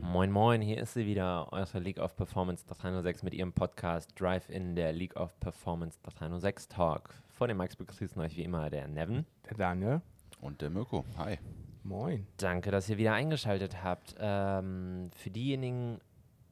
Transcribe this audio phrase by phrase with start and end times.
[0.00, 4.48] Moin Moin, hier ist sie wieder, eure League of Performance 306 mit ihrem Podcast Drive
[4.48, 7.14] in der League of Performance 306 Talk.
[7.30, 9.26] Vor dem Max begrüßen euch wie immer der Nevin.
[9.50, 10.02] Der Daniel.
[10.40, 11.04] Und der Mirko.
[11.18, 11.38] Hi.
[11.82, 12.26] Moin.
[12.36, 14.14] Danke, dass ihr wieder eingeschaltet habt.
[14.18, 16.00] Ähm, für diejenigen,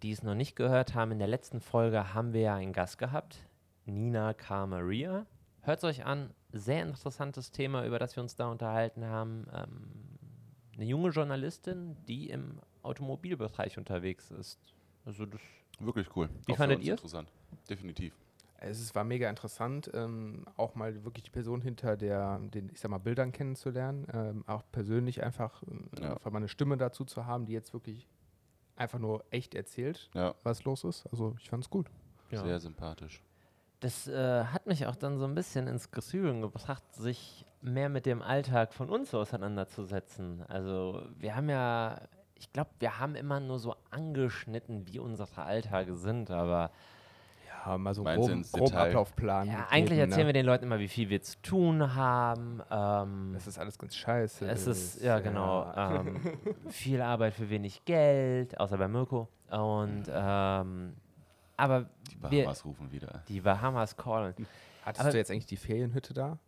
[0.03, 2.99] die es noch nicht gehört haben, in der letzten Folge haben wir ja einen Gast
[2.99, 3.47] gehabt,
[3.87, 4.67] Nina K.
[4.67, 5.27] Maria.
[5.63, 9.47] Hört es euch an, sehr interessantes Thema, über das wir uns da unterhalten haben.
[9.55, 10.14] Ähm,
[10.77, 14.59] eine junge Journalistin, die im Automobilbereich unterwegs ist.
[15.05, 15.41] Also das
[15.81, 16.29] Wirklich cool.
[16.47, 16.93] Wie Auch fandet ihr?
[16.93, 17.29] Interessant.
[17.69, 18.15] Definitiv.
[18.59, 22.91] Es war mega interessant, ähm, auch mal wirklich die Person hinter der, den, ich sag
[22.91, 24.07] mal, Bildern kennenzulernen.
[24.13, 26.15] Ähm, auch persönlich einfach, ähm, Ja.
[26.15, 28.09] einfach mal eine Stimme dazu zu haben, die jetzt wirklich
[28.77, 31.07] einfach nur echt erzählt, Ja, was los ist.
[31.09, 31.91] Also ich fand's gut.
[32.31, 32.43] ja.
[32.43, 33.21] sehr sympathisch.
[33.85, 38.07] Das äh, hat mich auch dann so ein bisschen ins Grübeln gebracht, sich mehr mit
[38.07, 40.43] dem Alltag von uns auseinanderzusetzen.
[40.49, 42.01] Also wir haben ja,
[42.35, 46.71] ich glaube, wir haben immer nur so angeschnitten, wie unsere Alltage sind, aber
[47.67, 48.87] Ja, mal so Meinst grob, du ins grob Detail?
[48.89, 49.49] Ablaufplan.
[49.49, 50.27] ja, eigentlich erzählen ne?
[50.29, 52.63] wir den Leuten immer, wie viel wir zu tun haben.
[52.71, 54.47] Ähm, Das ist alles ganz scheiße.
[54.49, 56.01] es ist, ja genau, ja.
[56.01, 56.21] ähm,
[56.71, 59.29] viel Arbeit für wenig Geld, außer bei Mirko.
[59.51, 60.95] Und, ähm,
[61.57, 63.23] aber Die wir, Bahamas rufen wieder.
[63.29, 64.35] die Bahamas callen.
[64.85, 66.39] Hattest aber- du jetzt eigentlich die Ferienhütte da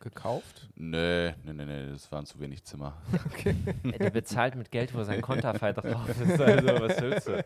[0.00, 0.68] gekauft?
[0.74, 2.94] Nee, nee, nee, nee, das waren zu wenig Zimmer.
[3.44, 6.40] Ey, Der bezahlt mit Geld, wo sein Konterfei drauf ist.
[6.40, 7.44] Also, was willst du?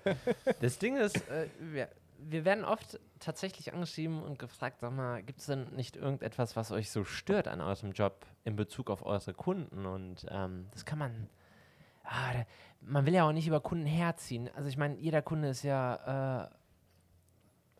[0.60, 5.38] Das Ding ist, äh, wir, wir werden oft tatsächlich angeschrieben und gefragt, sag mal, gibt
[5.38, 9.34] es denn nicht irgendetwas, was euch so stört an eurem Job in Bezug auf eure
[9.34, 9.86] Kunden?
[9.86, 11.28] Und ähm, das kann man,
[12.02, 12.44] ah, da,
[12.80, 14.50] man will ja auch nicht über Kunden herziehen.
[14.56, 16.48] Also ich meine, jeder Kunde ist ja, äh,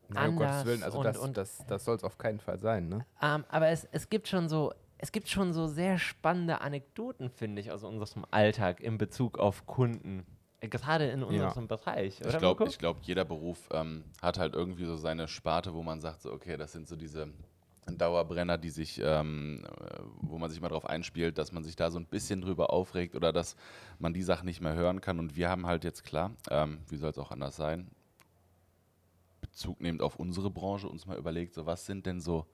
[0.09, 2.41] Nein, um Gottes Anders Willen, also und- das, und- das, das soll es auf keinen
[2.41, 3.05] Fall sein, ne?
[3.23, 7.61] ähm, aber es, es gibt schon so, es gibt schon so sehr spannende Anekdoten, finde
[7.61, 10.27] ich, aus unserem Alltag in Bezug auf Kunden.
[10.61, 12.31] Äh, Gerade in unserem Bereich, oder?
[12.31, 16.23] Ich glaube, glaub, jeder Beruf ähm, hat halt irgendwie so seine Sparte, wo man sagt,
[16.23, 17.29] so, okay, das sind so diese
[17.87, 21.91] Dauerbrenner, die sich, ähm, äh, wo man sich mal drauf einspielt, dass man sich da
[21.91, 23.57] so ein bisschen drüber aufregt oder dass
[23.99, 25.19] man die Sachen nicht mehr hören kann.
[25.19, 27.89] Und wir haben halt jetzt klar, ähm, wie soll es auch anders sein,
[29.41, 32.47] Bezug nehmend auf unsere Branche uns mal überlegt, so was sind denn so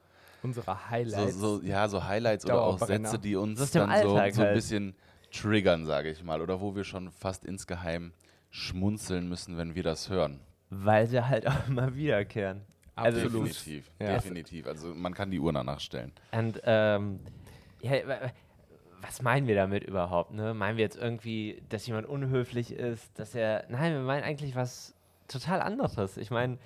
[0.43, 1.35] Unsere so, Highlights.
[1.37, 2.79] so, ja, so Highlights oder auch.
[2.79, 4.55] Sätze, die uns dann so, Alltag so ein halt.
[4.57, 4.95] bisschen
[5.33, 6.43] triggern, sage ich mal.
[6.43, 8.13] Oder wo wir schon fast insgeheim
[8.51, 10.41] schmunzeln müssen, wenn wir das hören.
[10.71, 12.61] Weil sie halt auch immer wiederkehren.
[12.95, 13.49] Also Absolut.
[13.49, 14.15] Definitiv, Ja.
[14.15, 14.67] definitiv.
[14.67, 16.13] Also man kann die Uhr danach stellen.
[16.33, 17.21] Und ähm,
[17.81, 18.31] ja, wa-
[19.01, 20.33] was meinen wir damit überhaupt?
[20.33, 20.55] Ne?
[20.55, 23.65] Meinen wir jetzt irgendwie, dass jemand unhöflich ist, dass er.
[23.69, 24.95] Nein, wir meinen eigentlich was
[25.27, 26.17] total anderes.
[26.17, 26.59] Ich meine,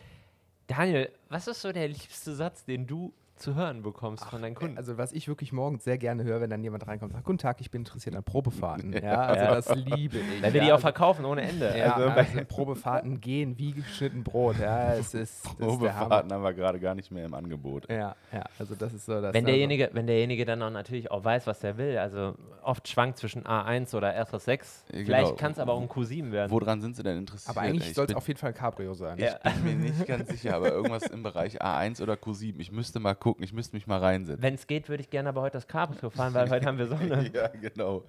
[0.69, 4.76] Daniel, was ist so der liebste Satz, den du zu hören bekommst von deinen Kunden?
[4.78, 7.60] Also was ich wirklich morgens sehr gerne höre, wenn dann jemand reinkommt, sagt, guten Tag,
[7.60, 8.93] ich bin interessiert an Probefahrten.
[9.03, 9.54] Ja, also Ja.
[9.54, 10.43] das liebe ich.
[10.43, 11.77] Weil wir die ja, auch verkaufen ohne Ende.
[11.78, 14.59] Ja, also, also, Probefahrten gehen wie geschnitten Brot.
[14.59, 15.44] Ja, es ist.
[15.59, 17.88] Probefahrten haben wir gerade gar nicht mehr im Angebot.
[17.88, 19.32] Ja, ja, also das ist so das.
[19.34, 22.88] wenn also, derjenige, wenn derjenige dann auch natürlich auch weiß, was er will, also oft
[22.88, 24.60] schwankt zwischen A1 oder RS6, Ja,
[25.04, 25.34] vielleicht genau.
[25.37, 26.50] kann es aber auch ein Q7 werden.
[26.50, 27.56] Woran sind Sie denn interessiert?
[27.56, 29.19] aber eigentlich Ich soll es auf jeden Fall ein Cabrio sein.
[29.19, 29.38] Ja.
[29.62, 32.59] bin mir nicht ganz sicher, aber irgendwas im Bereich A1 oder Q7.
[32.59, 34.43] Ich müsste mal gucken, ich müsste mich mal reinsetzen.
[34.43, 36.87] Wenn es geht, würde ich gerne aber heute das Cabrio fahren, weil heute haben wir
[36.87, 37.31] Sonne.
[37.34, 38.05] ja, genau.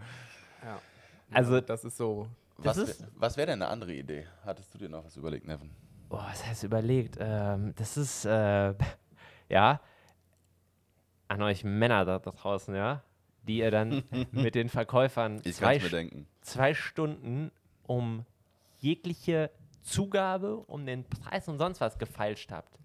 [0.63, 0.79] Ja.
[1.31, 2.27] Also- das ist so.
[2.61, 4.27] Das Was, ist- wär- was wäre denn eine andere Idee?
[4.45, 5.69] Hattest du dir noch was überlegt, Nevin?
[6.09, 7.15] Oh, was heißt überlegt?
[7.19, 8.73] Ähm, das ist, äh,
[9.49, 9.79] ja,
[11.29, 13.01] an euch Männer da draußen, ja,
[13.43, 15.79] die ihr dann mit den Verkäufern Ich zwei,
[16.41, 17.51] zwei Stunden
[17.83, 18.25] um
[18.79, 19.51] jegliche
[19.81, 22.77] Zugabe, um den Preis und sonst was gefeilscht habt.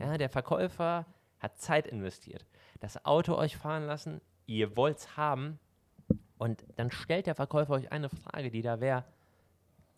[0.00, 1.04] Ja, der Verkäufer
[1.40, 2.44] hat Zeit investiert,
[2.80, 5.58] das Auto euch fahren lassen, ihr wollt's haben
[6.38, 9.04] und dann stellt der Verkäufer euch eine Frage, die da wäre,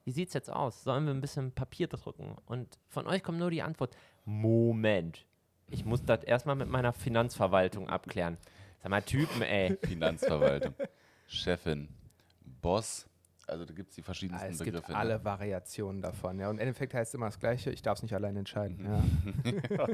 [0.04, 0.82] wie sieht's jetzt aus?
[0.82, 2.34] Sollen wir ein bisschen Papier drucken?
[2.46, 5.26] Und von euch kommt nur die Antwort, Moment,
[5.68, 8.38] ich muss das erstmal mit meiner Finanzverwaltung abklären.
[8.82, 9.76] Sag mal, Typen, ey.
[9.82, 10.74] Finanzverwaltung,
[11.26, 11.88] Chefin,
[12.62, 13.06] Boss.
[13.46, 14.76] Also da gibt es die verschiedensten Ah, es Begriffe.
[14.78, 14.96] gibt ne?
[14.96, 16.38] alle Variationen davon.
[16.38, 16.48] Ja.
[16.48, 18.82] Und im Endeffekt heißt es immer das Gleiche, ich darf es nicht allein entscheiden.
[19.44, 19.62] Mhm.
[19.70, 19.86] Ja.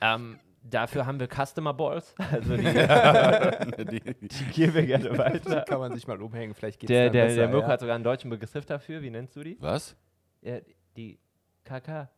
[0.00, 2.62] Ähm, dafür haben wir Customer Balls, also die,
[3.84, 5.62] Die- die geben wir gerne weiter.
[5.62, 7.36] Kann man sich mal umhängen, vielleicht geht es Der, der, besser.
[7.36, 7.68] der Mirko ja.
[7.72, 9.02] hat sogar einen deutschen Begriff dafür.
[9.02, 9.56] Wie nennst du die?
[9.60, 9.96] Was?
[10.42, 10.58] Ja,
[10.96, 11.18] die
[11.64, 12.08] KK.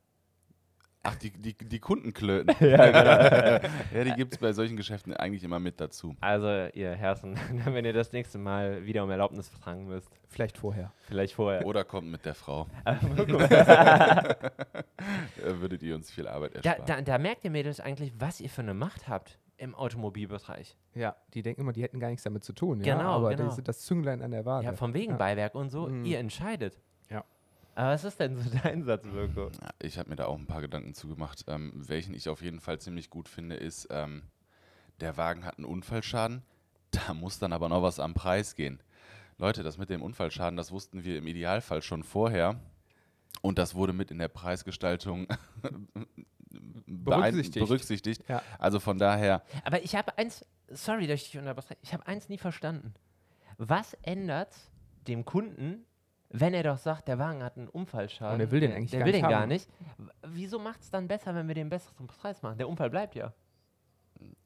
[1.03, 2.55] Ach, die, die, die Kundenklöten.
[2.61, 3.69] Ja, genau.
[3.95, 6.15] ja, die gibt es bei solchen Geschäften eigentlich immer mit dazu.
[6.21, 10.93] Also, ihr Herzen, wenn ihr das nächste Mal wieder um Erlaubnis fragen müsst, Vielleicht vorher.
[11.07, 11.65] vielleicht vorher.
[11.67, 12.67] Oder kommt mit der Frau.
[15.43, 17.05] Würdet ihr uns viel Arbeit Da, ersparen.
[17.05, 19.39] da, da merkt ihr Mädels eigentlich, was ihr für eine Macht habt.
[19.57, 20.77] im Automobilbereich.
[20.95, 22.81] Ja, die denken immer, die hätten gar nichts damit zu tun.
[22.81, 23.09] Genau, ja?
[23.09, 23.49] Aber genau.
[23.51, 24.65] die sind das Zünglein an der Waage.
[24.67, 25.17] Ja, von wegen Ja.
[25.19, 25.87] Beiwerk und so.
[25.87, 26.05] Mhm.
[26.07, 26.79] Ihr entscheidet.
[27.75, 29.51] Aber was ist denn so dein Satz, Mirko?
[29.81, 31.45] Ich habe mir da auch ein paar Gedanken zugemacht.
[31.49, 34.23] Ähm, welchen ich auf jeden Fall ziemlich gut finde, ist, ähm,
[35.01, 36.43] der Wagen hat einen Unfallschaden,
[36.91, 38.83] da muss dann aber noch was am Preis gehen.
[39.39, 42.61] Leute, das mit dem Unfallschaden, das wussten wir im Idealfall schon vorher.
[43.43, 45.27] Und das wurde mit in der Preisgestaltung
[46.87, 47.65] Berücksichtigt.
[47.67, 48.25] berücksichtigt.
[48.29, 48.43] Ja.
[48.59, 52.29] Also von daher, Aber ich habe eins, sorry, dass ich dich unterbreche, ich habe eins
[52.29, 52.95] nie verstanden.
[53.57, 54.53] Was ändert
[55.07, 55.87] dem Kunden,
[56.31, 58.35] wenn er doch sagt, der Wagen hat einen Unfallschaden?
[58.35, 59.69] Und er will den der, eigentlich der gar will nicht den gar nicht.
[60.27, 62.57] Wieso macht es dann besser, wenn wir den besseren Preis machen?
[62.59, 63.33] Der Unfall bleibt ja.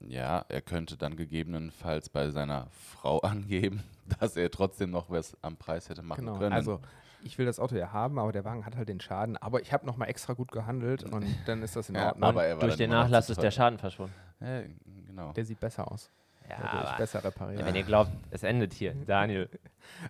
[0.01, 3.83] ja, er könnte dann gegebenenfalls bei seiner Frau angeben,
[4.19, 6.39] dass er trotzdem noch was am Preis hätte machen Genau.
[6.39, 6.53] können.
[6.53, 6.81] Also,
[7.23, 9.37] ich will das Auto ja haben, aber der Wagen hat halt den Schaden.
[9.39, 12.29] Aber ich habe nochmal extra gut gehandelt und dann ist das in Ja, Ordnung.
[12.29, 13.51] aber er war Durch den Nachlass ist der.
[13.51, 14.15] Schaden verschwunden.
[14.41, 14.63] Ja,
[15.07, 15.33] genau.
[15.33, 16.11] der sieht besser aus.
[16.49, 17.65] Ja, besser repariert.
[17.65, 18.95] wenn ihr glaubt, es endet hier.
[19.07, 19.49] Daniel.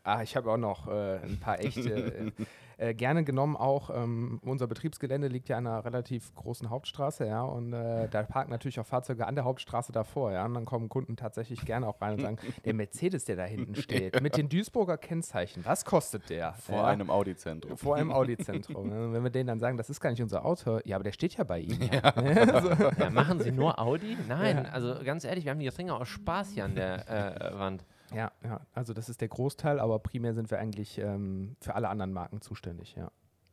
[0.05, 1.91] Ah, ich habe auch noch äh, ein paar echte.
[1.91, 2.31] äh,
[2.77, 7.43] äh, gerne genommen auch, ähm, unser Betriebsgelände liegt ja an einer relativ großen Hauptstraße, ja,
[7.43, 10.89] und äh, da parken natürlich auch Fahrzeuge an der Hauptstraße davor, ja, und dann kommen
[10.89, 14.49] Kunden tatsächlich gerne auch rein und sagen, der Mercedes, der da hinten steht, mit den
[14.49, 16.55] Duisburger Kennzeichen, was kostet der?
[16.55, 16.87] Vor ja?
[16.87, 17.77] einem Audi-Zentrum.
[17.77, 18.89] Vor einem Audi-Zentrum.
[18.91, 19.13] ne?
[19.13, 21.37] Wenn wir denen dann sagen, das ist gar nicht unser Auto, ja, aber der steht
[21.37, 21.91] ja bei Ihnen.
[21.93, 22.13] Ja.
[22.61, 22.71] so.
[23.01, 24.17] Ja, machen Sie nur Audi?
[24.29, 24.73] Nein, Ja.
[24.73, 27.09] also ganz ehrlich, wir haben die Ringe aus Spaß hier an der
[27.53, 27.85] äh, Wand.
[28.15, 31.89] ja, ja, also das ist der Großteil, aber primär sind wir eigentlich ähm, für alle
[31.91, 33.11] anderen Marken zuständig, ja.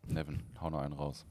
[0.08, 1.26] Nevin, hau noch einen raus.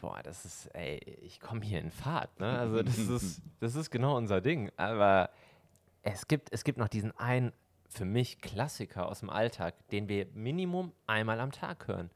[0.00, 2.58] Boah, das ist, ey, ich komme hier in Fahrt, ne?
[2.58, 4.70] Also das ist, das ist genau unser Ding.
[4.76, 5.30] Aber
[6.02, 7.52] es gibt, es gibt noch diesen einen,
[7.90, 12.10] für mich Klassiker aus dem Alltag, den wir Minimum einmal am Tag hören.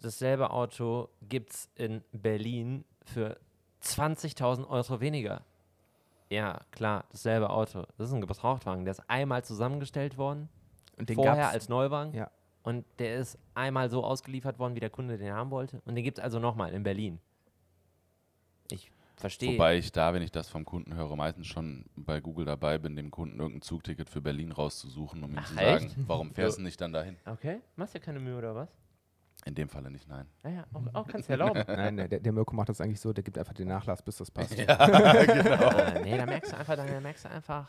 [0.00, 3.38] Dasselbe Auto gibt es in Berlin für
[3.82, 5.44] 20.000 Euro weniger.
[6.30, 7.84] Ja, klar, dasselbe Auto.
[7.98, 8.84] Das ist ein Gebrauchtwagen.
[8.84, 10.48] Der ist einmal zusammengestellt worden,
[10.96, 12.12] Und den vorher gab's- als Neuwagen.
[12.14, 12.30] Ja.
[12.64, 15.80] Und der ist einmal so ausgeliefert worden, wie der Kunde den haben wollte.
[15.84, 17.20] Und den gibt es also nochmal in Berlin.
[18.72, 19.54] Ich verstehe.
[19.54, 22.96] Wobei ich da, wenn ich das vom Kunden höre, meistens schon bei Google dabei bin,
[22.96, 25.96] dem Kunden irgendein Zugticket für Berlin rauszusuchen, um ihm Ach, zu sagen, echt?
[26.08, 27.16] warum fährst du nicht dann dahin?
[27.24, 28.68] Okay, machst dir keine Mühe oder was?
[29.44, 30.26] In dem Falle nicht, nein.
[30.42, 31.62] Ja, ja, auch, auch kannst du erlauben.
[31.68, 34.28] Nein, der, der Mirko macht das eigentlich so, der gibt einfach den Nachlass, bis das
[34.28, 34.52] passt.
[34.58, 37.68] äh, nee, da merkst du einfach, da merkst du einfach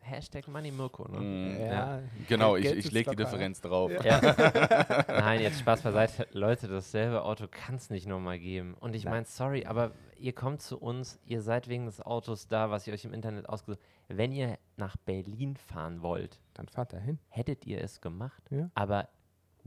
[0.00, 1.06] Hashtag Money Mirko.
[1.08, 1.20] Ne?
[1.20, 2.00] Mm, Ja.
[2.28, 3.92] Genau, ich, ich lege die Differenz drauf.
[4.02, 4.20] Ja.
[5.08, 6.26] Nein, jetzt Spaß beiseite.
[6.32, 8.72] Leute, dasselbe Auto kann es nicht nochmal geben.
[8.80, 12.70] Und ich meine, sorry, aber ihr kommt zu uns, ihr seid wegen des Autos da,
[12.70, 17.00] was ihr euch im Internet ausgesucht Wenn ihr nach Berlin fahren wollt, Dann fahrt er
[17.00, 17.18] hin.
[17.28, 18.42] hättet ihr es gemacht.
[18.50, 18.70] Ja.
[18.74, 19.08] Aber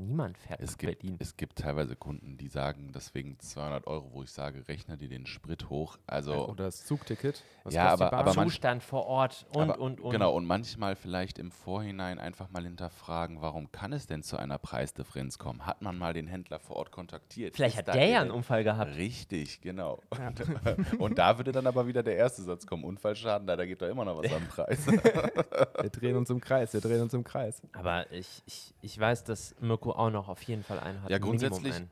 [0.01, 1.17] niemand fährt Es nach gibt, Berlin.
[1.19, 5.25] es gibt teilweise Kunden, die sagen, deswegen 200 Euro, wo ich sage, rechne dir den
[5.25, 5.97] Sprit hoch.
[6.07, 7.43] Also, Oder das Zugticket.
[7.63, 10.11] Was Ja, aber- aber man- Zustand vor Ort und, aber, und, und.
[10.11, 14.57] Genau, und manchmal vielleicht im Vorhinein einfach mal hinterfragen, warum kann es denn zu einer
[14.57, 15.65] Preisdifferenz kommen?
[15.65, 17.55] Hat man mal den Händler vor Ort kontaktiert?
[17.55, 18.95] Vielleicht Ist hat der ja einen Unfall gehabt.
[18.95, 19.99] Richtig, genau.
[20.17, 20.31] Ja.
[20.99, 23.87] Und da würde dann aber wieder der erste Satz kommen: Unfallschaden, da, da geht doch
[23.87, 24.85] immer noch was am Preis.
[25.81, 27.61] Wir drehen uns im Kreis, wir drehen uns im Kreis.
[27.73, 31.09] Aber ich, ich, ich weiß, dass Mirko auch noch auf jeden Fall einen hat.
[31.09, 31.89] Ja, grundsätzlich- einen.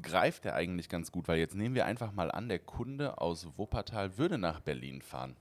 [0.00, 3.46] Greift er eigentlich ganz gut, weil jetzt nehmen wir einfach mal an, der Kunde aus
[3.56, 5.36] Wuppertal würde nach Berlin fahren.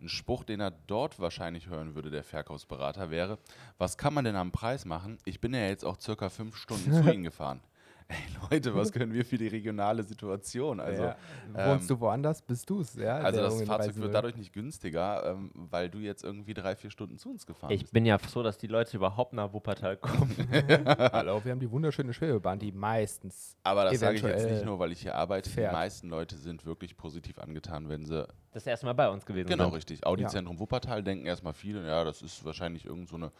[0.00, 3.38] Ein Spruch, den er dort wahrscheinlich hören würde, der Verkaufsberater, wäre:
[3.78, 5.18] Was kann man denn am Preis machen?
[5.24, 7.60] Ich bin ja jetzt auch circa fünf Stunden zu Ihnen gefahren.
[8.08, 8.16] Ey
[8.50, 10.78] Leute, was können wir für die regionale Situation?
[10.78, 11.16] Also, ja.
[11.56, 12.94] ähm, Wohnst du woanders, bist du es.
[12.96, 16.90] Ja, also das Fahrzeug wird dadurch nicht günstiger, ähm, weil du jetzt irgendwie drei, vier
[16.90, 17.92] Stunden zu uns gefahren Ich bist.
[17.94, 20.36] bin ja froh, dass die Leute überhaupt nach Wuppertal kommen.
[21.12, 23.56] Hallo, wir haben die wunderschöne Schwebebahn, die meistens.
[23.62, 25.48] Aber das sage ich jetzt nicht nur, weil ich hier arbeite.
[25.48, 25.70] fährt.
[25.72, 29.48] Die meisten Leute sind wirklich positiv angetan, wenn sie Das erste Mal bei uns gewesen
[29.48, 29.74] Genau, sind.
[29.74, 30.06] richtig.
[30.06, 33.32] Audi-Zentrum Wuppertal denken erstmal viele, ja, das ist wahrscheinlich irgend so eine,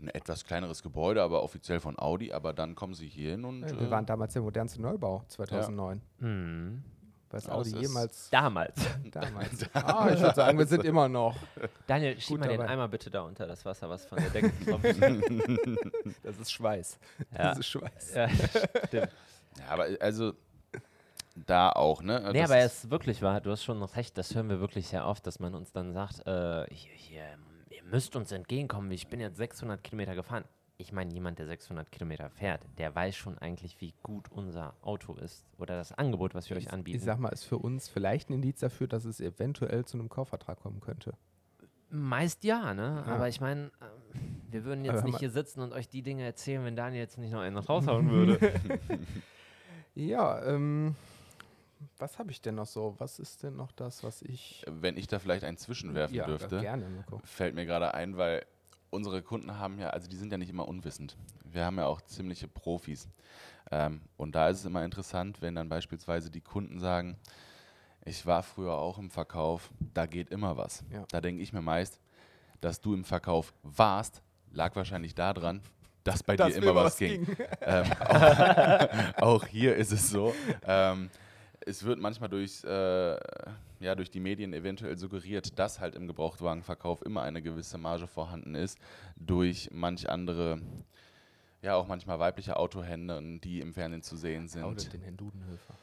[0.00, 2.32] ein etwas kleineres Gebäude, aber offiziell von Audi.
[2.32, 3.62] Aber dann kommen sie hier hin und.
[3.62, 6.00] Wir äh, waren damals der modernste Neubau 2009.
[6.18, 6.82] Mhm.
[7.30, 8.76] Was Ja, Audi jemals Damals.
[9.10, 9.66] damals.
[9.74, 11.36] ah, ich würde sagen, wir sind immer noch.
[11.86, 12.72] Daniel, schieb mal den dabei.
[12.72, 14.84] Eimer bitte da unter das Wasser, was von der Decke kommt.
[16.22, 16.98] Das ist Schweiß.
[17.32, 17.38] Ja.
[17.38, 18.14] Das ist Schweiß.
[18.14, 18.92] ja, stimmt.
[18.92, 19.08] ja,
[19.68, 20.34] aber also
[21.34, 22.20] da auch, ne?
[22.32, 24.60] Nee, Das aber es ist wirklich wahr, du hast schon noch recht, das hören wir
[24.60, 27.22] wirklich sehr oft, dass man uns dann sagt, äh, hier, hier,
[27.94, 30.44] müsst uns entgegenkommen, ich bin jetzt 600 Kilometer gefahren.
[30.78, 35.14] Ich meine, jemand, der 600 Kilometer fährt, der weiß schon eigentlich, wie gut unser Auto
[35.14, 36.98] ist oder das Angebot, was wir euch anbieten.
[36.98, 40.08] Ich sag mal, ist für uns vielleicht ein Indiz dafür, dass es eventuell zu einem
[40.08, 41.14] Kaufvertrag kommen könnte.
[41.88, 43.04] Meist ja, ne?
[43.06, 43.14] Ja.
[43.14, 46.64] Aber ich meine, ähm, wir würden jetzt nicht hier sitzen und euch die Dinge erzählen,
[46.64, 48.40] wenn Daniel jetzt nicht noch einen raushauen würde.
[49.96, 50.96] Ja, ähm,
[51.98, 52.94] was habe ich denn noch so?
[52.98, 54.64] Was ist denn noch das, was ich.
[54.68, 58.44] Wenn ich da vielleicht einen zwischenwerfen ja, dürfte, gerne, fällt mir gerade ein, weil
[58.90, 61.16] unsere Kunden haben ja, also die sind ja nicht immer unwissend.
[61.44, 63.08] Wir haben ja auch ziemliche Profis.
[63.70, 67.16] Ähm, und da ist es immer interessant, wenn dann beispielsweise die Kunden sagen,
[68.04, 70.84] ich war früher auch im Verkauf, da geht immer was.
[70.90, 71.04] Ja.
[71.10, 71.98] Da denke ich mir meist,
[72.60, 74.22] dass du im Verkauf warst,
[74.52, 75.62] lag wahrscheinlich daran,
[76.04, 77.26] dass bei Dass dir immer was ging.
[77.62, 80.34] Ähm, auch, auch hier ist es so.
[80.66, 81.10] Ähm,
[81.66, 83.16] es wird manchmal durch, äh,
[83.80, 88.54] ja, durch die Medien eventuell suggeriert, dass halt im Gebrauchtwagenverkauf immer eine gewisse Marge vorhanden
[88.54, 88.78] ist,
[89.16, 90.60] durch manch andere,
[91.62, 94.92] ja auch manchmal weibliche Autohändler, die im Fernsehen zu sehen Oder sind.
[94.92, 95.74] den Herrn Dudenhöfer.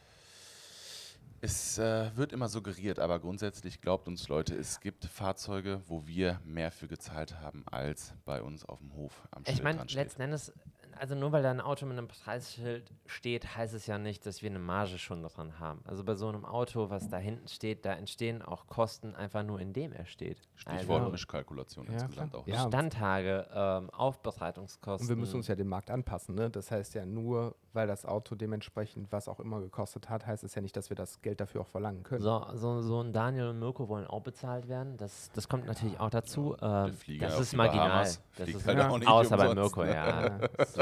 [1.44, 6.40] Es äh, wird immer suggeriert, aber grundsätzlich glaubt uns Leute, es gibt Fahrzeuge, wo wir
[6.44, 10.52] mehr für gezahlt haben, als bei uns auf dem Hof am Ich meine, letzten Endes,
[10.98, 14.42] also nur weil da ein Auto mit einem Preisschild steht, heißt es ja nicht, dass
[14.42, 15.80] wir eine Marge schon dran haben.
[15.84, 19.60] Also bei so einem Auto, was da hinten steht, da entstehen auch Kosten einfach nur,
[19.60, 20.40] indem er steht.
[20.54, 22.42] Stichwort also Mischkalkulation Ja, insgesamt klar.
[22.42, 22.46] auch.
[22.46, 22.66] Ja.
[22.66, 25.06] Standtage, ähm, Aufbereitungskosten.
[25.06, 26.34] Und wir müssen uns ja dem Markt anpassen.
[26.34, 26.50] Ne?
[26.50, 30.54] Das heißt ja nur, weil das Auto dementsprechend was auch immer gekostet hat, heißt es
[30.54, 32.22] ja nicht, dass wir das Geld dafür auch verlangen können.
[32.22, 34.96] So, so, so ein Daniel und Mirko wollen auch bezahlt werden.
[34.96, 36.56] Das, das kommt natürlich auch dazu.
[36.60, 38.08] Ähm, Flieger das ist marginal.
[38.36, 39.94] Das ist halt auch nicht außer bei umsonst, Mirko, ne?
[39.94, 40.02] ja.
[40.12, 40.81] Ja, ist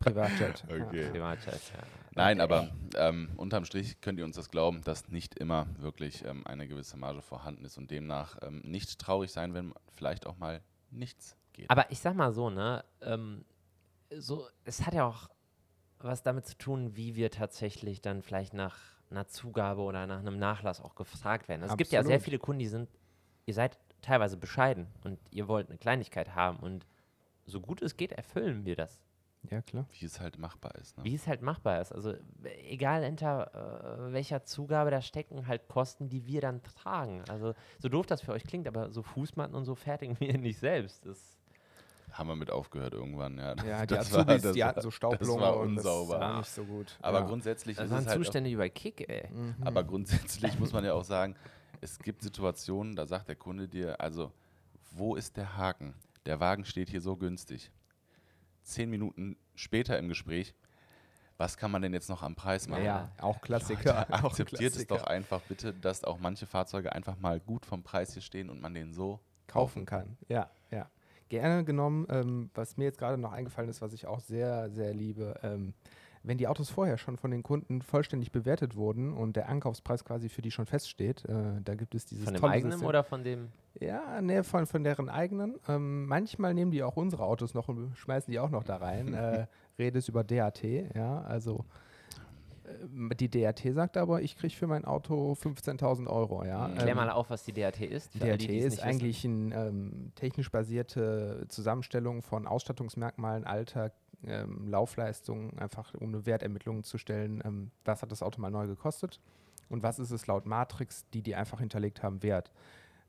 [0.00, 0.64] Privatjet.
[0.68, 1.10] Okay.
[1.10, 1.82] Privatjet, ja.
[2.14, 6.46] Nein, aber ähm, unterm Strich könnt ihr uns das glauben, dass nicht immer wirklich ähm,
[6.46, 10.60] eine gewisse Marge vorhanden ist und demnach ähm, nicht traurig sein, wenn vielleicht auch mal
[10.90, 11.68] nichts geht.
[11.70, 13.44] Aber ich sag mal so, ne, ähm,
[14.16, 15.28] so, es hat ja auch
[15.98, 18.76] was damit zu tun, wie wir tatsächlich dann vielleicht nach
[19.10, 21.62] einer Zugabe oder nach einem Nachlass auch gefragt werden.
[21.62, 22.88] Es gibt ja sehr viele Kunden, die sind,
[23.46, 26.86] ihr seid teilweise bescheiden und ihr wollt eine Kleinigkeit haben und
[27.46, 29.00] so gut es geht, erfüllen wir das.
[29.50, 29.86] Ja, klar.
[29.98, 30.96] Wie es halt machbar ist.
[30.98, 31.04] Ne?
[31.04, 31.92] Wie es halt machbar ist.
[31.92, 32.14] Also
[32.68, 37.22] egal hinter äh, welcher Zugabe da stecken halt Kosten, die wir dann tragen.
[37.28, 40.58] Also so doof das für euch klingt, aber so Fußmatten und so fertigen wir nicht
[40.58, 41.04] selbst.
[41.06, 41.36] Das,
[42.12, 43.54] Haben wir mit aufgehört irgendwann, ja.
[43.64, 46.20] Ja, die Das war- Azubis, das die war- hatten so Staublunge war und das unsauber.
[46.20, 46.96] war nicht so gut.
[47.02, 47.26] Aber ja.
[47.26, 49.28] grundsätzlich das ist waren es halt Zustände bei Kick, ey.
[49.30, 49.56] Mhm.
[49.64, 51.34] Aber grundsätzlich muss man ja auch sagen,
[51.80, 54.32] es gibt Situationen, da sagt der Kunde dir, also,
[54.92, 55.94] wo ist der Haken?
[56.24, 57.70] Der Wagen steht hier so günstig.
[58.64, 60.54] Zehn Minuten später im Gespräch,
[61.36, 62.84] was kann man denn jetzt noch am Preis machen?
[62.84, 64.06] ja, auch Klassiker.
[64.10, 68.12] auch Akzeptiert es doch einfach bitte, dass auch manche Fahrzeuge einfach mal gut vom Preis
[68.12, 70.16] hier stehen und man den so kaufen kann.
[70.28, 70.88] Ja, ja.
[71.28, 74.92] Gerne genommen, ähm, was mir jetzt gerade noch eingefallen ist, was ich auch sehr, sehr
[74.92, 75.74] liebe, ähm,
[76.24, 80.28] wenn die Autos vorher schon von den Kunden vollständig bewertet wurden und der Ankaufspreis quasi
[80.30, 82.88] für die schon feststeht, äh, da gibt es dieses Von dem eigenen System.
[82.88, 83.48] oder von dem?
[83.78, 85.56] Ja, ne, von, von deren eigenen.
[85.68, 89.12] Ähm, manchmal nehmen die auch unsere Autos noch und schmeißen die auch noch da rein.
[89.14, 89.46] äh,
[89.78, 91.64] Rede ist über DAT, ja, also
[92.66, 96.68] ähm, die DAT sagt aber, ich kriege für mein Auto 15.000 Euro, ja.
[96.68, 96.74] Mhm.
[96.76, 98.14] Klär Ähm, mal auf, was die DAT ist.
[98.14, 98.84] alle, DRT die es ist wissen.
[98.88, 103.92] eigentlich eine ähm, technisch basierte Zusammenstellung von Ausstattungsmerkmalen, Alter,
[104.24, 107.42] ähm, Laufleistung, einfach um eine Wertermittlung zu stellen.
[107.44, 109.20] Ähm, was hat das Auto mal neu gekostet
[109.68, 112.52] und was ist es laut Matrix, die die einfach hinterlegt haben, wert?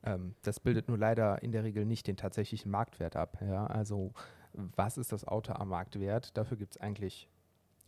[0.04, 3.38] Ähm, das bildet nur leider in der Regel nicht den tatsächlichen Marktwert ab.
[3.42, 3.68] Ja?
[3.68, 4.14] Also
[4.76, 6.36] was ist das Auto am Marktwert?
[6.38, 7.30] Dafür gibt es eigentlich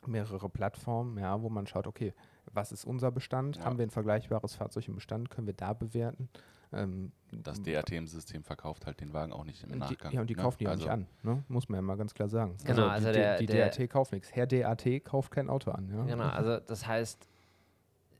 [0.06, 2.14] mehrere Plattformen, ja, wo man schaut, okay,
[2.54, 3.58] was ist unser Bestand?
[3.58, 3.66] Ja.
[3.66, 5.30] Haben wir ein vergleichbares Fahrzeug im Bestand?
[5.30, 6.30] Können wir da bewerten?
[6.74, 10.10] Ähm, Das DAT-System verkauft halt den Wagen auch nicht im Nachgang.
[10.12, 10.42] Die, ja, und die ne?
[10.42, 11.08] kaufen die auch Also, nicht an.
[11.24, 11.44] Ne?
[11.48, 12.58] Muss man ja mal ganz klar sagen.
[12.66, 14.32] Genau, also die, der- die, der- DAT kauft nichts.
[14.34, 15.90] Herr DAT kauft kein Auto an.
[15.90, 16.04] Ja?
[16.04, 17.28] Genau, also das heißt,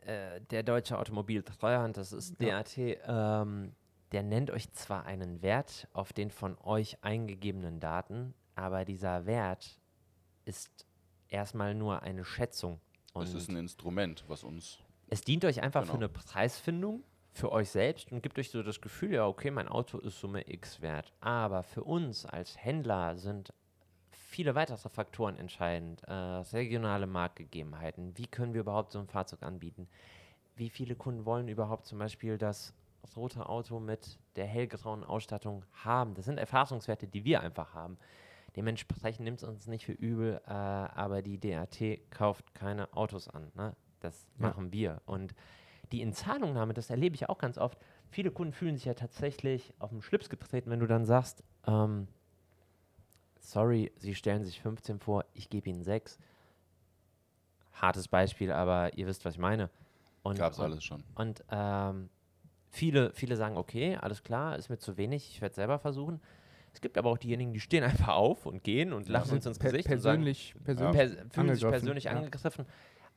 [0.06, 2.64] äh, der deutsche Automobiltreuhand, das ist Ja.
[2.64, 3.74] DAT, ähm,
[4.14, 9.78] der nennt euch zwar einen Wert auf den von euch eingegebenen Daten, aber dieser Wert
[10.46, 10.86] ist
[11.28, 12.80] erstmal nur eine Schätzung.
[13.14, 15.98] Und es ist ein Instrument, was uns es dient euch einfach für Genau.
[16.06, 17.04] eine Preisfindung
[17.38, 20.44] für euch selbst und gibt euch so das Gefühl, ja, okay, mein Auto ist Summe
[20.52, 21.14] X wert.
[21.22, 23.54] Aber für uns als Händler sind
[24.12, 26.04] viele weitere Faktoren entscheidend.
[26.04, 28.18] Äh, regionale Marktgegebenheiten.
[28.18, 29.88] Wie können wir überhaupt so ein Fahrzeug anbieten?
[30.56, 32.74] Wie viele Kunden wollen überhaupt zum Beispiel das
[33.16, 36.16] rote Auto mit der hellgrauen Ausstattung haben?
[36.16, 37.98] Das sind Erfahrungswerte, die wir einfach haben.
[38.56, 41.80] Dementsprechend nimmt es uns nicht für übel, äh, aber die DAT
[42.10, 43.52] kauft keine Autos an.
[43.56, 43.76] Ne?
[44.00, 44.48] Das Ja.
[44.48, 45.02] machen wir.
[45.06, 45.36] Und
[45.92, 47.78] die Inzahlungnahme, das erlebe ich auch ganz oft.
[48.10, 52.08] Viele Kunden fühlen sich ja tatsächlich auf den Schlips getreten, wenn du dann sagst, ähm,
[53.40, 56.20] sorry, sie stellen sich 15 vor, ich gebe ihnen 6.
[57.74, 59.70] Hartes Beispiel, aber ihr wisst, was ich meine.
[60.24, 61.04] Und, gab es und, alles schon.
[61.16, 62.10] und ähm,
[62.70, 66.20] viele, viele sagen, okay, alles klar, ist mir zu wenig, ich werde selber versuchen.
[66.74, 69.60] Es gibt aber auch diejenigen, die stehen einfach auf und gehen und lachen uns ins
[69.60, 72.66] Gesicht und sagen, persönlich, persönlich pers fühlen sich angegriffen, persönlich ja.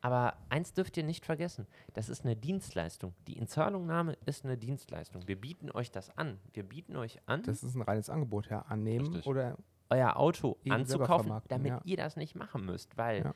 [0.02, 3.14] Aber eins dürft ihr nicht vergessen, das ist eine Dienstleistung.
[3.28, 5.26] Die Inzahlungnahme ist eine Dienstleistung.
[5.28, 6.38] Wir bieten euch das an.
[6.54, 8.62] Wir bieten euch an, Das ist ein reines Angebot, ja.
[8.62, 9.26] Annehmen Richtig.
[9.26, 9.58] oder
[9.90, 11.80] euer Auto anzukaufen, damit ja.
[11.84, 13.34] ihr das nicht machen müsst, weil Ja.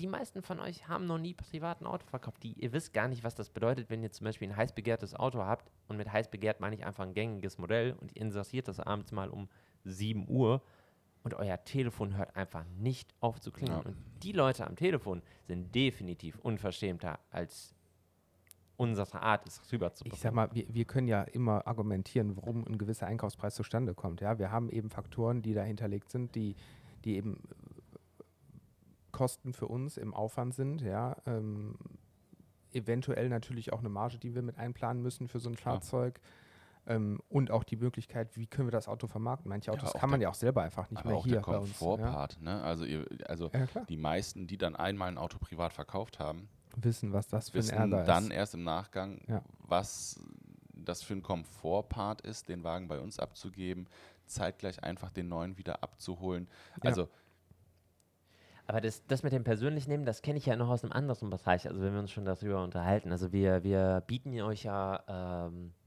[0.00, 2.42] die meisten von euch haben noch nie privat ein Auto verkauft.
[2.42, 5.14] Die, ihr wisst gar nicht, was das bedeutet, wenn ihr zum Beispiel ein heiß begehrtes
[5.14, 8.68] Auto habt und mit heiß begehrt meine ich einfach ein gängiges Modell und ihr interessiert
[8.68, 9.48] das abends mal um
[9.84, 10.60] 7 Uhr
[11.26, 13.80] und euer Telefon hört einfach nicht auf zu klingeln.
[13.82, 13.88] Ja.
[13.88, 17.74] Und die Leute am Telefon sind definitiv unverschämter als
[18.76, 20.14] unsere Art, es rüberzubringen.
[20.14, 24.20] Ich sag mal, wir, wir können ja immer argumentieren, warum ein gewisser Einkaufspreis zustande kommt.
[24.20, 26.54] Ja, wir haben eben Faktoren, die da hinterlegt sind, die,
[27.04, 28.22] die eben äh,
[29.10, 30.80] Kosten für uns im Aufwand sind.
[30.80, 31.74] Ja, ähm,
[32.70, 35.56] eventuell natürlich auch eine Marge, die wir mit einplanen müssen für so ein.
[35.56, 36.20] Fahrzeug.
[36.88, 39.48] Ähm, und auch die Möglichkeit, wie können wir das Auto vermarkten.
[39.48, 41.24] Manche Ja, Autos auch kann man der- ja auch selber einfach nicht Aber mehr auch
[41.24, 41.68] hier der bei uns.
[41.70, 41.78] Ja.
[41.86, 42.62] Komfortpart, ne?
[42.62, 47.12] Also, ihr, also ja, die meisten, die dann einmal ein Auto privat verkauft haben, Wissen,
[47.12, 48.30] was das für ein wissen Ärger dann ist.
[48.32, 49.42] erst im Nachgang, Ja.
[49.58, 50.20] was
[50.74, 53.88] das für ein Komfortpart ist, den Wagen bei uns abzugeben,
[54.26, 56.46] zeitgleich einfach den neuen wieder abzuholen.
[56.82, 56.90] Ja.
[56.90, 57.08] Also
[58.68, 61.30] Aber das, das mit dem persönlich nehmen, das kenne ich ja noch aus einem anderen
[61.30, 61.66] Bereich.
[61.68, 63.12] Also wenn wir uns schon darüber unterhalten.
[63.12, 65.85] Also wir, wir bieten euch ja ähm, äh,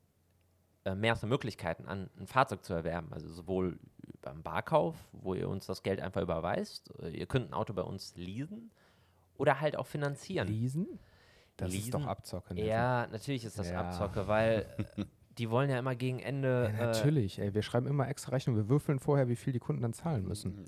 [0.95, 3.09] mehrere Möglichkeiten an, ein Fahrzeug zu erwerben.
[3.11, 3.79] Also sowohl
[4.21, 6.91] beim Barkauf, wo ihr uns das Geld einfach überweist.
[7.01, 8.71] äh, Ihr könnt ein Auto bei uns leasen
[9.37, 10.47] oder halt auch finanzieren.
[10.47, 10.99] Leasen?
[11.57, 12.09] Das ist doch Leasen?
[12.09, 12.53] Abzocke.
[12.53, 12.65] ne?
[12.65, 13.81] Ja, natürlich ist das Ja.
[13.81, 14.65] Abzocke, weil
[14.97, 15.05] äh,
[15.37, 16.69] die wollen ja immer gegen Ende.
[16.73, 19.59] Ja, äh, natürlich, ey, wir schreiben immer extra Rechnung, wir würfeln vorher, wie viel die
[19.59, 20.65] Kunden dann zahlen müssen.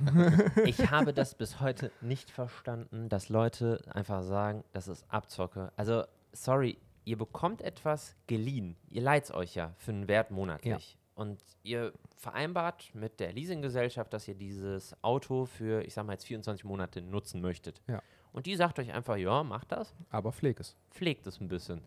[0.64, 5.72] Ich habe das bis heute nicht verstanden, dass Leute einfach sagen, das ist Abzocke.
[5.76, 8.76] Also, sorry, ihr bekommt etwas geliehen.
[8.90, 10.98] Ihr leiht es euch ja für einen Wert monatlich.
[11.14, 16.26] Und ihr vereinbart mit der Leasinggesellschaft, dass ihr dieses Auto für, ich sag mal jetzt
[16.26, 17.80] 24 Monate nutzen möchtet.
[17.86, 18.02] Ja.
[18.32, 20.76] Und die sagt euch einfach, ja, macht das, Aber pfleg es.
[20.90, 21.80] pflegt es ein bisschen.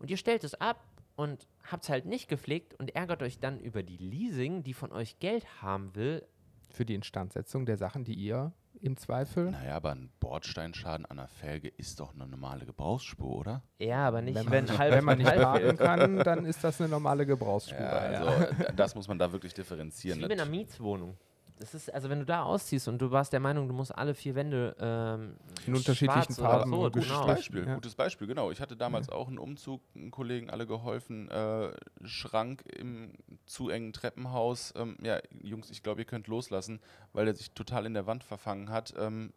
[0.00, 0.84] Und ihr stellt es ab
[1.16, 4.92] und habt es halt nicht gepflegt und ärgert euch dann über die Leasing, die von
[4.92, 6.26] euch Geld haben will,
[6.68, 11.28] Für die Instandsetzung der Sachen, die ihr im Zweifel, Naja, aber ein Bordsteinschaden an der
[11.28, 13.62] Felge ist doch eine normale Gebrauchsspur, oder?
[13.78, 15.78] Ja, aber nicht, wenn wenn, man, halb wenn man nicht fehlt.
[15.78, 17.78] kann, dann ist das eine normale Gebrauchsspur.
[17.78, 18.18] Ja, ja.
[18.24, 20.18] also d- das muss man da wirklich differenzieren.
[20.18, 21.16] wie mit einer Mietswohnung.
[21.58, 24.14] Das ist, also wenn du da ausziehst und du warst der Meinung, du musst alle
[24.14, 27.26] vier Wände ähm, In unterschiedlichen Farben so, und Gutes genau.
[27.26, 27.74] Beispiel, Ja.
[27.74, 28.50] gutes Beispiel, genau.
[28.50, 31.70] Ich hatte damals auch einen Umzug, einen Kollegen alle geholfen, äh,
[32.04, 33.12] Schrank im
[33.46, 34.72] zu engen Treppenhaus.
[34.76, 36.80] Ähm, ja, Jungs, ich glaube, ihr könnt loslassen,
[37.12, 38.94] weil er sich total in der Wand verfangen hat.
[38.96, 39.32] Ähm,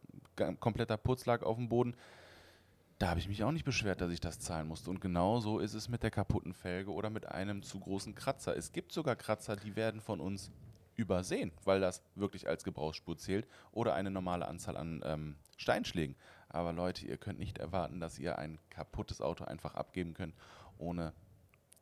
[0.60, 1.96] kompletter Putz lag auf dem Boden.
[3.00, 4.92] Da habe ich mich auch nicht beschwert, dass ich das zahlen musste.
[4.92, 8.56] Und genau so ist es mit der kaputten Felge oder mit einem zu großen Kratzer.
[8.56, 10.52] Es gibt sogar Kratzer, die werden von uns
[11.02, 16.16] übersehen, weil das wirklich als Gebrauchsspur zählt oder eine normale Anzahl an ähm, Steinschlägen.
[16.50, 20.36] Aber Leute, ihr könnt nicht erwarten, dass ihr ein kaputtes Auto einfach abgeben könnt,
[20.78, 21.14] ohne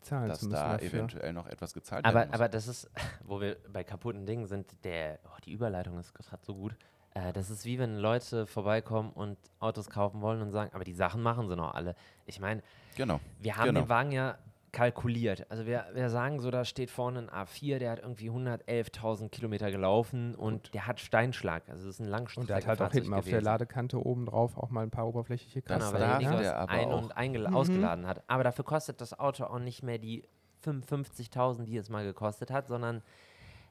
[0.02, 0.88] Zahlen dass da dafür.
[1.00, 2.36] eventuell noch etwas gezahlt Aber, werden muss.
[2.40, 2.90] aber das ist,
[3.26, 6.76] wo wir bei kaputten Dingen sind, der, oh, die Überleitung ist gerade so gut.
[7.16, 10.94] Äh, das ist wie wenn Leute vorbeikommen und Autos kaufen wollen und sagen, aber die
[10.94, 11.96] Sachen machen sie noch alle.
[12.26, 12.62] Ich meine,
[12.96, 13.20] genau.
[13.40, 13.82] wir haben Genau.
[13.82, 14.38] den Wagen ja
[14.72, 15.50] kalkuliert.
[15.50, 19.72] Also wir, wir sagen so, da steht vorne ein A4, der hat irgendwie 111.000 Kilometer
[19.72, 21.68] gelaufen und der hat Steinschlag.
[21.70, 23.42] Also das ist ein Langstreckenfahrzeug Und der hat halt auch hinten auf der.
[23.42, 25.94] Ladekante oben drauf auch mal ein paar oberflächliche Das Genau, Kratzer.
[25.94, 26.10] weil der
[26.42, 27.16] der aber ein- und
[27.50, 27.56] Mhm.
[27.56, 28.24] ausgeladen hat.
[28.28, 30.24] Aber dafür kostet das Auto auch nicht mehr die
[30.64, 33.02] 55.000, die es mal gekostet hat, sondern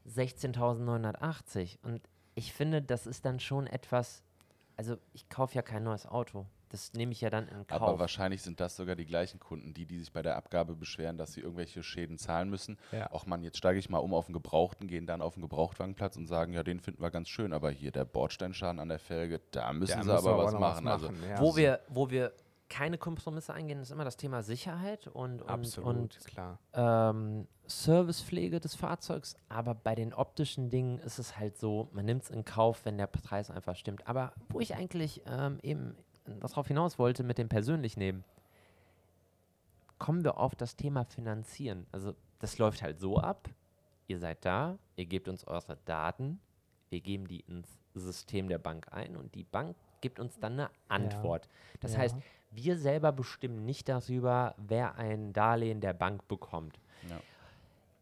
[0.06, 1.78] 16.980.
[1.82, 2.00] Und
[2.34, 4.22] ich finde, das ist dann schon etwas,
[4.76, 6.46] also ich kaufe ja kein neues Auto.
[6.68, 7.82] Das nehme ich ja dann in Kauf.
[7.82, 11.16] Aber wahrscheinlich sind das sogar die gleichen Kunden, die, die sich bei der Abgabe beschweren,
[11.16, 12.78] dass sie irgendwelche Schäden zahlen müssen.
[12.92, 13.10] Ja.
[13.12, 16.16] Auch man, jetzt steige ich mal um auf den Gebrauchten, gehen dann auf den Gebrauchtwagenplatz
[16.16, 19.40] und sagen, ja, den finden wir ganz schön, aber hier der Bordsteinschaden an der Felge,
[19.50, 20.88] da müssen Da sie müssen wir aber was noch machen.
[20.88, 21.40] Also, ja.
[21.40, 22.32] wo, wir, wo wir
[22.68, 26.58] keine Kompromisse eingehen, ist immer das Thema Sicherheit und, und, Absolut, und klar.
[26.74, 32.24] ähm, Servicepflege des Fahrzeugs, aber bei den optischen Dingen ist es halt so, man nimmt
[32.24, 34.06] es in Kauf, wenn der Preis einfach stimmt.
[34.06, 35.96] Aber wo ich eigentlich ähm, eben
[36.40, 38.24] darauf hinaus wollte mit dem persönlich nehmen,
[39.98, 41.86] kommen wir auf das Thema Finanzieren.
[41.92, 43.48] Also das läuft halt so ab,
[44.06, 46.40] ihr seid da, ihr gebt uns eure Daten,
[46.90, 50.70] wir geben die ins System der Bank ein und die Bank gibt uns dann eine
[50.88, 51.48] Antwort.
[51.80, 51.98] Das Ja.
[52.00, 52.16] heißt,
[52.52, 56.78] wir selber bestimmen nicht darüber, wer ein Darlehen der Bank bekommt.
[57.10, 57.20] Ja.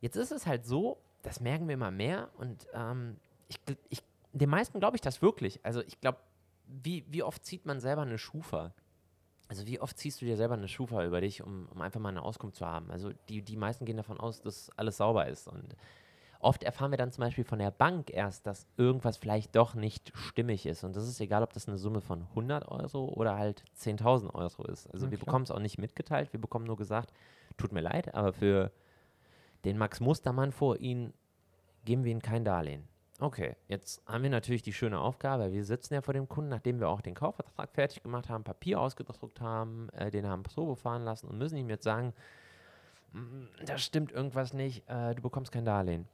[0.02, 3.16] Jetzt ist es halt so, das merken wir immer mehr und ähm,
[3.48, 3.58] ich,
[3.88, 5.58] ich, den meisten glaube ich das wirklich.
[5.64, 6.18] Also ich glaube,
[6.66, 8.74] wie, wie oft zieht man selber eine Schufa?
[9.48, 12.08] Also wie oft ziehst du dir selber eine Schufa über dich, um, um einfach mal
[12.08, 12.90] eine Auskunft zu haben?
[12.90, 15.76] Also die, die meisten gehen davon aus, dass alles sauber ist und
[16.40, 20.12] oft erfahren wir dann zum Beispiel von der Bank erst, dass irgendwas vielleicht doch nicht
[20.16, 20.84] stimmig ist.
[20.84, 24.64] Und das ist egal, ob das eine Summe von 100 Euro oder halt 10.000 Euro
[24.64, 24.86] ist.
[24.92, 26.32] Also Ja, wir bekommen es auch nicht mitgeteilt.
[26.32, 27.12] Wir bekommen nur gesagt,
[27.56, 28.70] tut mir leid, aber für
[29.64, 31.12] den Max Mustermann vor Ihnen
[31.84, 32.86] geben wir Ihnen kein Darlehen.
[33.18, 36.80] Okay, jetzt haben wir natürlich die schöne Aufgabe, wir sitzen ja vor dem Kunden, nachdem
[36.80, 41.02] wir auch den Kaufvertrag fertig gemacht haben, Papier ausgedruckt haben, äh, den haben Probe fahren
[41.04, 42.12] lassen und müssen ihm jetzt sagen,
[43.12, 46.06] "Mm, da stimmt irgendwas nicht, äh, du bekommst kein Darlehen.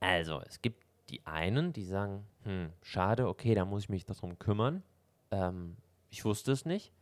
[0.00, 4.38] Also, es gibt die einen, die sagen, hm, schade, okay, da muss ich mich darum
[4.38, 4.82] kümmern.
[5.30, 5.76] Ähm,
[6.10, 6.92] ich wusste es nicht.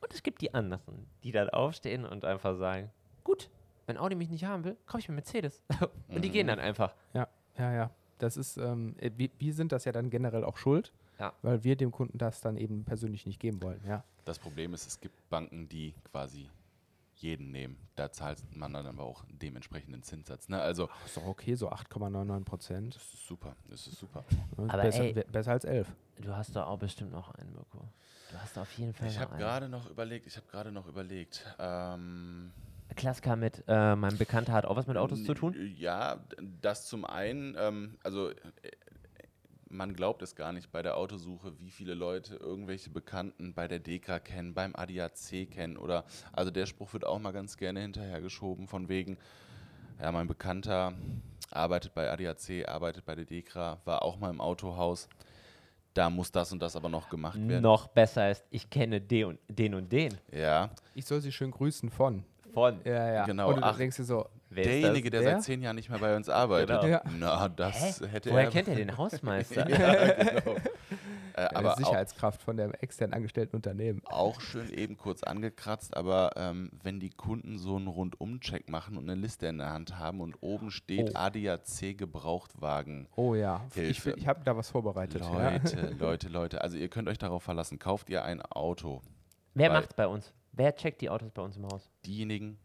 [0.00, 2.90] Und es gibt die anderen, die dann aufstehen und einfach sagen,
[3.24, 3.50] gut,
[3.86, 5.62] wenn Audi mich nicht haben will, kaufe ich mir Mercedes.
[6.08, 6.94] und die gehen dann einfach.
[7.14, 7.90] Ja, ja, ja.
[8.22, 11.32] Das ist, ähm, äh, wir, wir sind das ja dann generell auch schuld, Ja.
[11.42, 13.80] weil wir dem Kunden das dann eben persönlich nicht geben wollen.
[13.86, 16.48] Ja, Das Problem ist, es gibt Banken, die quasi
[17.16, 17.76] jeden nehmen.
[17.96, 20.48] Da zahlt man dann aber auch dementsprechenden Zinssatz.
[20.48, 20.60] Ne?
[20.60, 22.94] Also, ist doch okay, so 8,99 Prozent.
[22.96, 24.24] das ist super, das ist super.
[24.68, 25.92] Aber besser, ey- be- besser als 11.
[26.20, 27.88] Du hast doch auch bestimmt noch einen, Mirko.
[28.30, 29.40] Du hast auf jeden Fall Ich noch habe einen.
[29.40, 31.44] gerade noch überlegt, ich habe gerade noch überlegt.
[31.58, 32.50] Ähm,
[32.94, 35.54] Klassiker mit, äh, mein Bekannter hat auch was mit Autos zu tun.
[35.76, 36.24] Ja,
[36.60, 38.34] das zum einen, ähm, also äh,
[39.68, 43.78] man glaubt es gar nicht bei der Autosuche, wie viele Leute irgendwelche Bekannten bei der
[43.78, 48.68] Dekra kennen, beim ADAC kennen oder, also der Spruch wird auch mal ganz gerne hinterhergeschoben
[48.68, 49.16] von wegen,
[50.00, 50.92] ja, mein Bekannter
[51.50, 55.08] arbeitet bei ADAC, arbeitet bei der Dekra, war auch mal im Autohaus,
[55.94, 57.62] da muss das und das aber noch gemacht werden.
[57.62, 60.14] Noch besser ist, ich kenne den und den und den.
[60.32, 62.24] Ja, Ich soll sie schön grüßen von.
[62.52, 62.80] Von.
[62.84, 63.24] Ja, ja.
[63.26, 63.76] Genau, Und du ach.
[63.76, 65.32] denkst dir so, Wer ist derjenige, der Wer?
[65.36, 66.80] seit zehn Jahren nicht mehr bei uns arbeitet.
[66.82, 66.86] Genau.
[66.92, 67.02] Ja.
[67.18, 68.06] Na, das Hä?
[68.08, 68.50] hätte Woher er.
[68.50, 69.68] kennt er den Hausmeister?
[69.68, 70.56] ja, genau.
[71.34, 74.02] Äh, aber Sicherheitskraft von dem extern angestellten Unternehmen.
[74.04, 79.08] auch schön eben kurz angekratzt, aber ähm, wenn die Kunden so einen Rundumcheck machen und
[79.08, 81.18] eine Liste in der Hand haben und oben steht Oh.
[81.18, 83.08] ADAC Gebrauchtwagen.
[83.16, 84.14] Oh ja, ich, Hilfe.
[84.18, 85.22] ich habe da was vorbereitet.
[85.22, 85.52] Ja.
[85.52, 89.00] Leute, Leute, Leute, also ihr könnt euch darauf verlassen, kauft ihr ein Auto.
[89.54, 90.34] Wer macht's bei uns?
[90.52, 91.88] Wer checkt die Autos bei uns im Haus?
[92.04, 92.58] Diejenigen,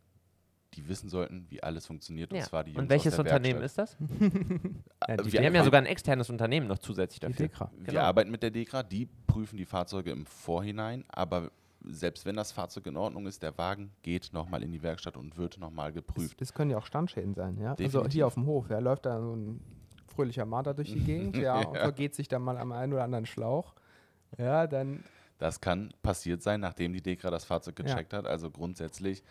[0.74, 2.44] die wissen sollten, wie alles funktioniert, und Ja.
[2.44, 3.90] zwar die Jungs Und welches aus der Unternehmen Werkstatt.
[3.90, 4.10] ist das?
[5.08, 7.48] Ja, die Wir Wir haben ja sogar ein externes Unternehmen noch zusätzlich Die dafür.
[7.48, 7.72] Dekra.
[7.78, 8.02] Wir Genau.
[8.02, 11.52] arbeiten mit der DEKRA, die prüfen die Fahrzeuge im Vorhinein, aber
[11.86, 15.38] selbst wenn das Fahrzeug in Ordnung ist, der Wagen geht nochmal in die Werkstatt und
[15.38, 16.42] wird nochmal Das, geprüft.
[16.42, 17.70] das können ja auch Standschäden sein, ja.
[17.72, 18.14] Also Definitiv.
[18.14, 19.62] hier auf dem Hof, ja, läuft da so ein
[20.08, 21.82] fröhlicher Marder durch die Gegend, ja, und Ja.
[21.84, 23.76] vergeht sich dann mal am einen oder anderen Schlauch.
[24.38, 25.04] Ja, dann
[25.38, 28.26] Das kann passiert sein, nachdem die DEKRA das Fahrzeug gecheckt hat.
[28.26, 29.24] Also grundsätzlich,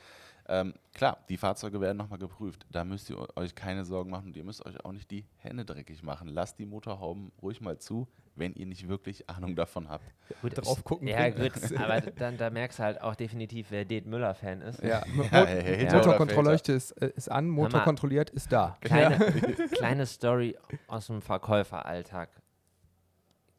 [0.48, 2.66] ähm, klar, die Fahrzeuge werden nochmal geprüft.
[2.70, 5.64] Da müsst ihr euch keine Sorgen machen und ihr müsst euch auch nicht die Hände
[5.64, 6.28] dreckig machen.
[6.28, 10.04] Lasst die Motorhauben ruhig mal zu, wenn ihr nicht wirklich Ahnung davon habt.
[10.42, 14.06] Gut, drauf gucken Ja, gut, aber dann da merkst du halt auch definitiv, wer Det
[14.06, 14.82] Müller-Fan ist.
[14.82, 18.76] ja, Ja, Hater oder Motorkontrollleuchte ist, äh, ist an, Motor kontrolliert ist da.
[18.80, 19.18] Kleine,
[19.72, 22.28] kleine Story aus dem Verkäuferalltag.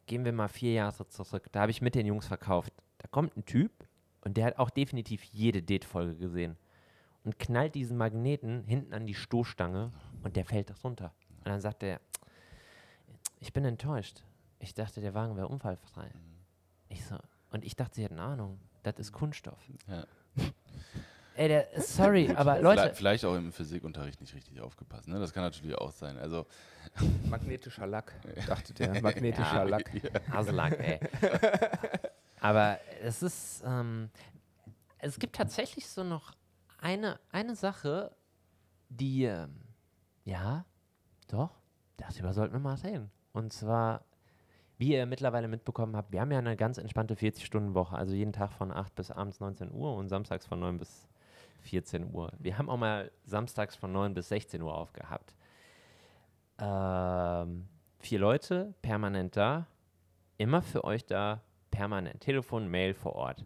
[0.08, 1.48] Gehen wir mal vier Jahre zurück.
[1.52, 2.72] Da habe ich mit den Jungs verkauft.
[2.96, 3.86] Da kommt ein Typ
[4.22, 6.56] und der hat auch definitiv jede Det-Folge gesehen
[7.24, 9.92] und knallt diesen Magneten hinten an die Stoßstange
[10.22, 11.12] und der fällt runter.
[11.40, 12.00] Und dann sagt er,
[13.38, 14.24] ich bin enttäuscht.
[14.60, 16.10] Ich dachte, der Wagen wäre unfallfrei.
[16.88, 17.18] Ich so,
[17.50, 18.58] und ich dachte, sie hätten Ahnung.
[18.84, 19.60] Das ist Kunststoff.
[19.86, 20.06] Ja.
[21.38, 25.06] Ey, der, sorry, aber Leute, Vielleicht, auch im Physikunterricht nicht richtig aufgepasst.
[25.06, 25.20] Ne?
[25.20, 26.18] Das kann natürlich auch sein.
[26.18, 26.46] Also,
[27.30, 28.12] Magnetischer Lack,
[28.48, 29.00] dachte der.
[29.02, 29.62] Magnetischer Ja.
[29.62, 29.88] Lack.
[30.32, 30.98] Haselag, ey.
[32.40, 34.10] Aber es ist, ähm,
[34.98, 36.32] es gibt tatsächlich so noch
[36.80, 38.10] eine, eine Sache,
[38.88, 39.54] die, ähm,
[40.24, 40.64] ja,
[41.28, 41.50] doch,
[41.98, 43.12] darüber sollten wir mal reden.
[43.32, 44.02] Und zwar,
[44.76, 48.50] wie ihr mittlerweile mitbekommen habt, wir haben ja eine ganz entspannte 40-Stunden-Woche, also jeden Tag
[48.52, 51.08] von 8 bis abends 19 Uhr und samstags von 9 bis
[51.68, 52.32] 14 Uhr.
[52.38, 55.34] Wir haben auch mal samstags von 9 bis 16 Uhr aufgehabt.
[56.58, 59.66] Ähm, vier Leute, permanent da,
[60.38, 62.20] immer für euch da, permanent.
[62.20, 63.44] Telefon, Mail vor Ort.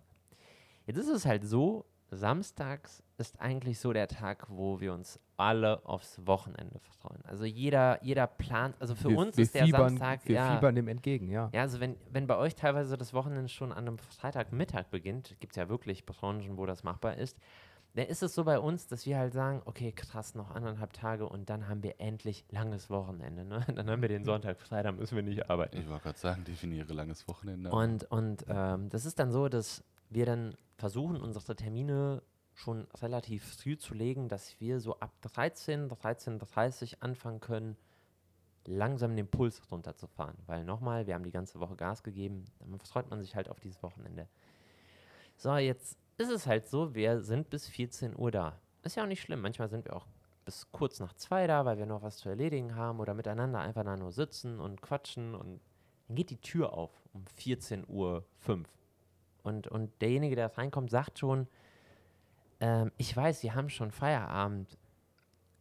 [0.87, 5.85] Jetzt ist es halt so, samstags ist eigentlich so der Tag, wo wir uns alle
[5.85, 7.25] aufs Wochenende freuen.
[7.25, 10.55] Also jeder, jeder plant, also für wir, uns wir ist der fiebern, Samstag, Wir ja,
[10.55, 11.51] fiebern dem entgegen, ja.
[11.53, 15.53] ja, also wenn, wenn bei euch teilweise das Wochenende schon an einem Freitagmittag beginnt, gibt
[15.53, 17.39] es ja wirklich Branchen, wo das machbar ist,
[17.95, 21.29] dann ist es so bei uns, dass wir halt sagen, okay, krass, noch anderthalb Tage
[21.29, 23.45] und dann haben wir endlich langes Wochenende.
[23.45, 23.65] Ne?
[23.75, 25.77] Dann haben wir den Sonntag frei, dann müssen wir nicht arbeiten.
[25.77, 27.71] ich wollte gerade sagen, definiere langes Wochenende.
[27.71, 32.23] Und, und ähm, das ist dann so, dass wir dann versuchen, unsere Termine
[32.55, 37.77] schon relativ früh zu legen, dass wir so ab 13, 13.30 anfangen können,
[38.67, 40.37] langsam den Puls runterzufahren.
[40.47, 43.61] Weil nochmal, wir haben die ganze Woche Gas gegeben, dann freut man sich halt auf
[43.61, 44.29] dieses Wochenende.
[45.37, 48.59] So, jetzt ist es halt so, wir sind bis 14 Uhr da.
[48.83, 50.07] Ist ja auch nicht schlimm, manchmal sind wir auch
[50.45, 53.85] bis kurz nach zwei da, weil wir noch was zu erledigen haben oder miteinander einfach
[53.85, 55.61] da nur sitzen und quatschen und
[56.09, 58.25] dann geht die Tür auf um 14.05 Uhr.
[59.45, 61.49] Und, und derjenige, der reinkommt, sagt schon,
[62.61, 64.79] ähm, ich weiß, Sie haben schon Feierabend,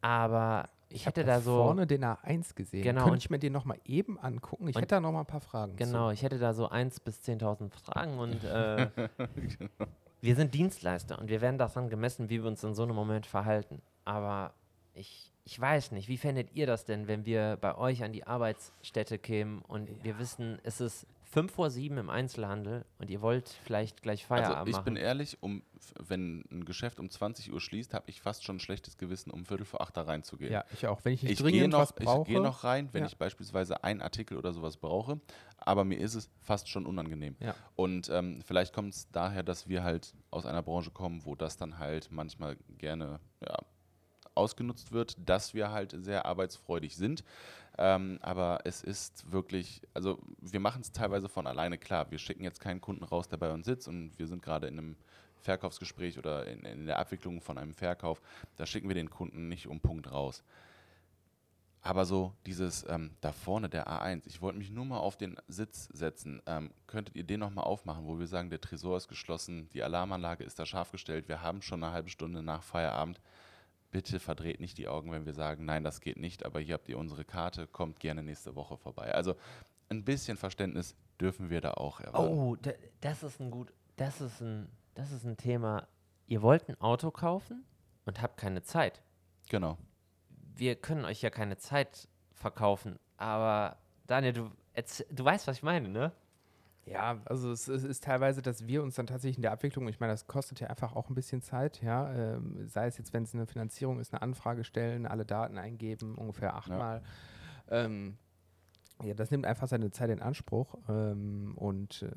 [0.00, 1.56] aber ich, hätte da so.
[1.56, 2.82] vorne den A1 gesehen.
[2.82, 4.68] Genau, Könnte ich mir den nochmal eben angucken?
[4.68, 6.14] Ich hätte da noch mal ein paar Fragen Genau, zu.
[6.14, 8.88] ich hätte da so 1 bis 10.000 Fragen und äh,
[10.22, 13.26] wir sind Dienstleister und wir werden daran gemessen, wie wir uns in so einem Moment
[13.26, 13.82] verhalten.
[14.04, 14.54] Aber
[14.94, 18.24] ich, ich weiß nicht, wie fändet ihr das denn, wenn wir bei euch an die
[18.24, 23.48] Arbeitsstätte kämen und wir wissen, es ist 5 vor 7 im Einzelhandel und ihr wollt
[23.64, 24.84] vielleicht gleich Feierabend Also ich machen?
[24.84, 25.62] bin ehrlich, um,
[25.98, 29.46] wenn ein Geschäft um 20 Uhr schließt, habe ich fast schon ein schlechtes Gewissen, um
[29.46, 30.52] Viertel vor acht da reinzugehen.
[30.52, 31.02] Ja, ich auch.
[31.04, 32.30] Wenn ich nicht Ich gehe dringend noch, was ich brauche.
[32.30, 33.06] gehe noch rein, wenn Ja.
[33.06, 35.20] ich beispielsweise einen Artikel oder sowas brauche,
[35.56, 37.34] aber mir ist es fast schon unangenehm.
[37.40, 37.54] Ja.
[37.76, 41.56] Und ähm, vielleicht kommt es daher, dass wir halt aus einer Branche kommen, wo das
[41.56, 43.56] dann halt manchmal gerne ja,
[44.34, 47.24] ausgenutzt wird, dass wir halt sehr arbeitsfreudig sind.
[47.78, 52.10] Ähm, aber es ist wirklich, also wir machen es teilweise von alleine klar.
[52.10, 54.78] Wir schicken jetzt keinen Kunden raus, der bei uns sitzt und wir sind gerade in
[54.78, 54.96] einem
[55.36, 58.20] Verkaufsgespräch oder in, in der Abwicklung von einem Verkauf.
[58.56, 60.42] Da schicken wir den Kunden nicht um Punkt raus.
[61.84, 65.36] Aber so dieses ähm, da vorne, der A1, ich wollte mich nur mal auf den
[65.48, 66.40] Sitz setzen.
[66.46, 70.44] Ähm, könntet ihr den nochmal aufmachen, wo wir sagen, der Tresor ist geschlossen, die Alarmanlage
[70.44, 73.20] ist da scharf gestellt, wir haben schon eine halbe Stunde nach Feierabend.
[73.92, 76.88] Bitte verdreht nicht die Augen, wenn wir sagen, nein, das geht nicht, aber hier habt
[76.88, 79.14] ihr unsere Karte, kommt gerne nächste Woche vorbei.
[79.14, 79.36] Also
[79.90, 82.34] ein bisschen Verständnis dürfen wir da auch erwarten.
[82.36, 85.86] Oh, da, das ist ein gut, das ist ein, das ist ein Thema.
[86.26, 87.64] Ihr wollt ein Auto kaufen
[88.04, 89.02] und habt keine Zeit.
[89.48, 89.78] Genau.
[90.56, 93.76] wir können euch ja keine Zeit verkaufen, aber
[94.06, 94.50] Daniel, du,
[95.10, 96.12] du weißt, was ich meine, ne?
[96.84, 100.00] Ja, also es, es ist teilweise, dass wir uns dann tatsächlich in der Abwicklung, ich
[100.00, 103.22] meine, das kostet ja einfach auch ein bisschen Zeit, ja, ähm, sei es jetzt, wenn
[103.22, 107.02] es eine Finanzierung ist, eine Anfrage stellen, alle Daten eingeben, ungefähr achtmal.
[107.70, 108.18] Ähm,
[109.04, 110.76] ja, das nimmt einfach seine Zeit in Anspruch.
[110.88, 112.10] Ähm, und äh,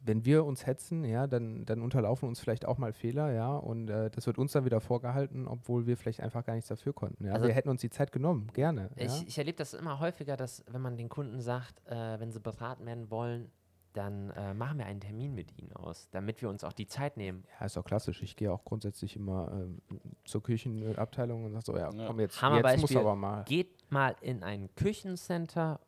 [0.00, 3.88] wenn wir uns hetzen, ja, dann, dann unterlaufen uns vielleicht auch mal Fehler, ja, und
[3.88, 7.26] äh, das wird uns dann wieder vorgehalten, obwohl wir vielleicht einfach gar nichts dafür konnten.
[7.26, 7.34] Ja.
[7.34, 8.90] Also- wir hätten uns die Zeit genommen, gerne.
[8.96, 9.06] ja.
[9.06, 12.40] Ich, ich erlebe das immer häufiger, dass wenn man den Kunden sagt, äh, wenn sie
[12.40, 13.50] beraten werden wollen,
[13.92, 17.16] dann äh, machen wir einen Termin mit ihnen aus, damit wir uns auch die Zeit
[17.16, 17.44] nehmen.
[17.58, 18.22] Ja, ist auch klassisch.
[18.22, 19.80] Ich gehe auch grundsätzlich immer ähm,
[20.24, 22.06] zur Küchenabteilung und sage so, ja, Ja.
[22.06, 22.82] komm, jetzt, Hammerbeispiel.
[22.82, 23.44] jetzt muss aber mal.
[23.44, 25.80] Geht mal in ein Küchencenter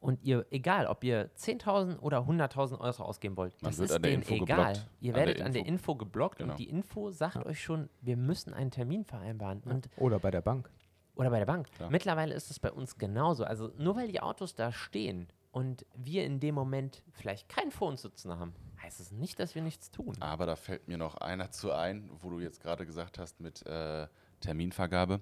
[0.00, 3.96] und ihr, egal ob ihr 10.000 oder 100.000 Euro ausgeben wollt, Man das wird ist
[3.96, 4.56] an der denen Info egal.
[4.74, 4.90] geblockt.
[5.00, 5.72] Ihr An der werdet an der Info.
[5.92, 6.52] Info geblockt Genau.
[6.52, 9.62] und die Info sagt euch schon, wir müssen einen Termin vereinbaren.
[9.64, 10.70] Und Oder bei der Bank.
[11.16, 11.70] Oder bei der Bank.
[11.72, 11.90] Klar.
[11.90, 13.44] Mittlerweile ist es bei uns genauso.
[13.44, 17.86] Also nur weil die Autos da stehen und wir in dem Moment vielleicht keinen vor
[17.86, 20.16] uns sitzen haben, heißt es nicht, dass wir nichts tun.
[20.18, 23.64] Aber da fällt mir noch einer zu ein, wo du jetzt gerade gesagt hast mit
[23.64, 24.08] äh,
[24.40, 25.20] Terminvergabe.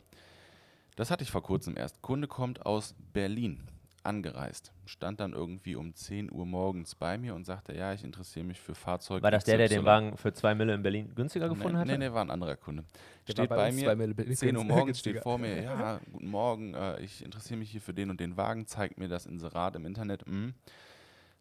[0.96, 2.00] Das hatte ich vor kurzem erst.
[2.00, 3.68] Kunde kommt aus Berlin
[4.04, 8.44] angereist, stand dann irgendwie um 10 Uhr morgens bei mir und sagte, ja, ich interessiere
[8.44, 9.22] mich für Fahrzeuge.
[9.22, 11.92] War das der, der den Wagen für zwei Mille in Berlin günstiger gefunden nee, hatte?
[11.92, 12.84] Nee, nee, war ein anderer Kunde.
[13.26, 14.78] Der Steht bei bei mir, zwei Mille billiger, 10 Uhr günstiger.
[14.78, 18.20] morgens steht vor mir, ja, guten Morgen, äh, ich interessiere mich hier für den und
[18.20, 20.26] den Wagen, zeigt mir das Inserat im Internet.
[20.26, 20.54] hm.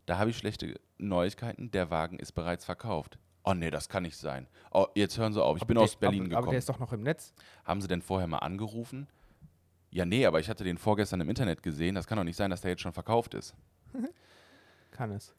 [0.08, 3.20] Da habe ich schlechte Neuigkeiten, der Wagen ist bereits verkauft.
[3.44, 4.48] Oh nee, das kann nicht sein.
[4.72, 6.44] Oh, jetzt hören Sie auf, ich bin der, aus Berlin aber, gekommen.
[6.46, 7.34] Aber der ist doch noch im Netz.
[7.66, 9.08] Haben Sie denn vorher mal angerufen?
[9.92, 11.96] Ja, nee, aber ich hatte den vorgestern im Internet gesehen.
[11.96, 13.54] Das kann doch nicht sein, dass der jetzt schon verkauft ist.
[14.92, 15.34] Kann es.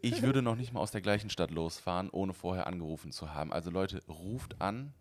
[0.00, 3.52] Ich würde noch nicht mal aus der gleichen Stadt losfahren, ohne vorher angerufen zu haben.
[3.52, 4.92] Also Leute, ruft an.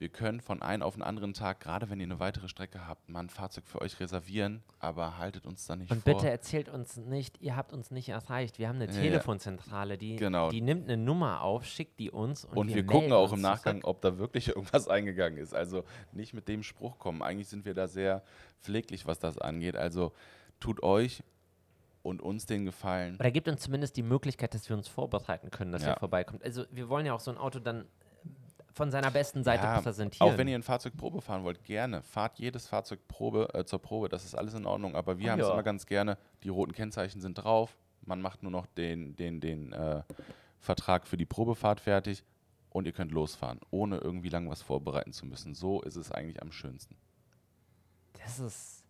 [0.00, 3.10] Wir können von einem auf den anderen Tag, gerade wenn ihr eine weitere Strecke habt,
[3.10, 6.14] mal ein Fahrzeug für euch reservieren, aber haltet uns da nicht Und vor.
[6.14, 8.58] bitte erzählt uns nicht, ihr habt uns nicht erreicht.
[8.58, 8.92] Wir haben eine Ja.
[8.98, 10.48] Telefonzentrale, die, Genau.
[10.48, 13.42] die nimmt eine Nummer auf, schickt die uns und, Und wir, wir gucken auch im
[13.42, 15.54] Nachgang, ob da wirklich irgendwas eingegangen ist.
[15.54, 17.20] Also nicht mit dem Spruch kommen.
[17.22, 18.22] Eigentlich sind wir da sehr
[18.62, 19.76] pfleglich, was das angeht.
[19.76, 20.12] Also
[20.60, 21.22] tut euch
[22.02, 23.16] und uns den Gefallen.
[23.16, 25.90] Oder gebt uns zumindest die Möglichkeit, dass wir uns vorbereiten können, dass Ja.
[25.92, 26.42] ihr vorbeikommt.
[26.42, 27.84] Also wir wollen ja auch so ein Auto dann
[28.80, 30.32] von seiner besten Seite Ja, präsentieren.
[30.32, 32.00] Auch wenn ihr ein Fahrzeug Probe fahren wollt, gerne.
[32.00, 34.96] Fahrt jedes Fahrzeug Probe, äh, zur Probe, das ist alles in Ordnung.
[34.96, 35.52] Aber wir Oh haben es ja.
[35.52, 37.76] immer ganz gerne, die roten Kennzeichen sind drauf.
[38.00, 40.02] Man macht nur noch den, den, den äh,
[40.60, 42.24] Vertrag für die Probefahrt fertig
[42.70, 45.54] und ihr könnt losfahren, ohne irgendwie lang was vorbereiten zu müssen.
[45.54, 46.96] So ist es eigentlich am schönsten.
[48.24, 48.84] das ist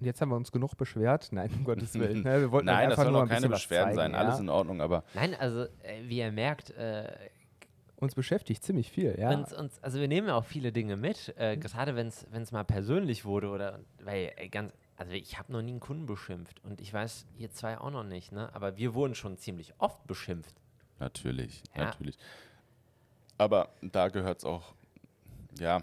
[0.00, 1.28] Und jetzt haben wir uns genug beschwert.
[1.32, 2.24] Nein, um Gottes Willen.
[2.24, 4.18] Wir wollten Nein, das einfach sollen nur auch ein keine Beschwerden zeigen, sein, ja?
[4.26, 7.12] alles in Ordnung, aber Nein, also äh, wie ihr merkt, äh,
[8.04, 9.30] Uns beschäftigt ziemlich viel, ja.
[9.34, 12.62] uns, uns, also wir nehmen ja auch viele Dinge mit, äh, gerade wenn es mal
[12.64, 16.82] persönlich wurde oder weil äh, ganz, also ich habe noch nie einen Kunden beschimpft und
[16.82, 18.54] ich weiß ihr zwei auch noch nicht, ne?
[18.54, 20.54] Aber wir wurden schon ziemlich oft beschimpft.
[20.98, 21.84] natürlich, Ja.
[21.84, 22.18] natürlich.
[23.38, 24.74] Aber da gehört es auch,
[25.58, 25.82] ja,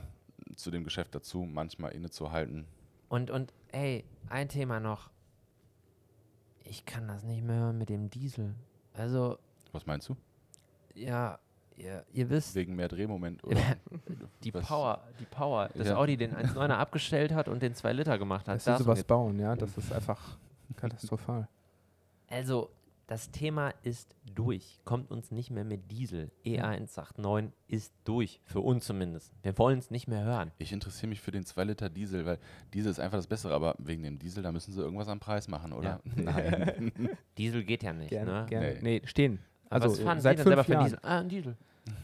[0.56, 2.68] zu dem Geschäft dazu, manchmal innezuhalten.
[3.10, 5.10] Und, und ey, ein Thema noch.
[6.64, 8.54] Ich kann das nicht mehr hören mit dem Diesel.
[8.94, 9.40] Also,
[9.72, 10.16] Was meinst du?
[10.94, 11.40] ja,
[11.82, 13.60] ihr, ihr wisst, Wegen mehr Drehmoment oder?
[14.44, 15.96] die was- Power, die Power, dass Ja.
[15.96, 18.56] Audi den 1.9er abgestellt hat und den 2 Liter gemacht hat.
[18.56, 20.38] Dass sie das sowas und bauen, ja, das ist einfach
[20.76, 21.48] katastrophal.
[22.28, 22.70] Also,
[23.08, 24.80] das Thema ist durch.
[24.86, 26.32] Kommt uns nicht mehr mit Diesel.
[26.46, 28.40] E EA189 ist durch.
[28.46, 29.34] Für uns zumindest.
[29.44, 30.52] Wir wollen es nicht mehr hören.
[30.60, 32.38] Ich interessiere mich für den 2 Liter Diesel, weil
[32.74, 35.50] Diesel ist einfach das Bessere, aber wegen dem Diesel, da müssen sie irgendwas am Preis
[35.50, 36.00] machen, oder?
[36.16, 36.94] Nein.
[37.38, 38.12] Diesel geht ja nicht.
[38.12, 38.46] Gerne, ne?
[38.48, 38.74] gerne.
[38.76, 38.80] Nee.
[38.82, 39.40] Nee, stehen.
[39.70, 40.86] Also was fahren äh, Sie seit denn selber fünf für Jahren.
[40.86, 41.00] Diesel?
[41.02, 41.58] Ah, ein Diesel.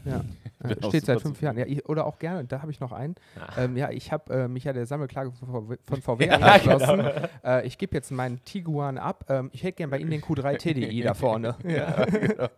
[0.04, 0.24] Ja,
[0.68, 1.56] äh, auch steht seit fünf Jahren.
[1.56, 3.14] Ja, ich, oder auch gerne, da habe ich noch einen.
[3.36, 3.64] Ja.
[3.64, 7.00] Ähm, ja, ich habe äh, mich ja der Sammelklage von VW, von VW angeschlossen.
[7.44, 9.24] äh, ich gebe jetzt meinen Tiguan ab.
[9.28, 11.54] Ähm, ich hätte gern bei Ihnen den Q3 TDI da vorne.
[11.64, 12.48] Ja, genau.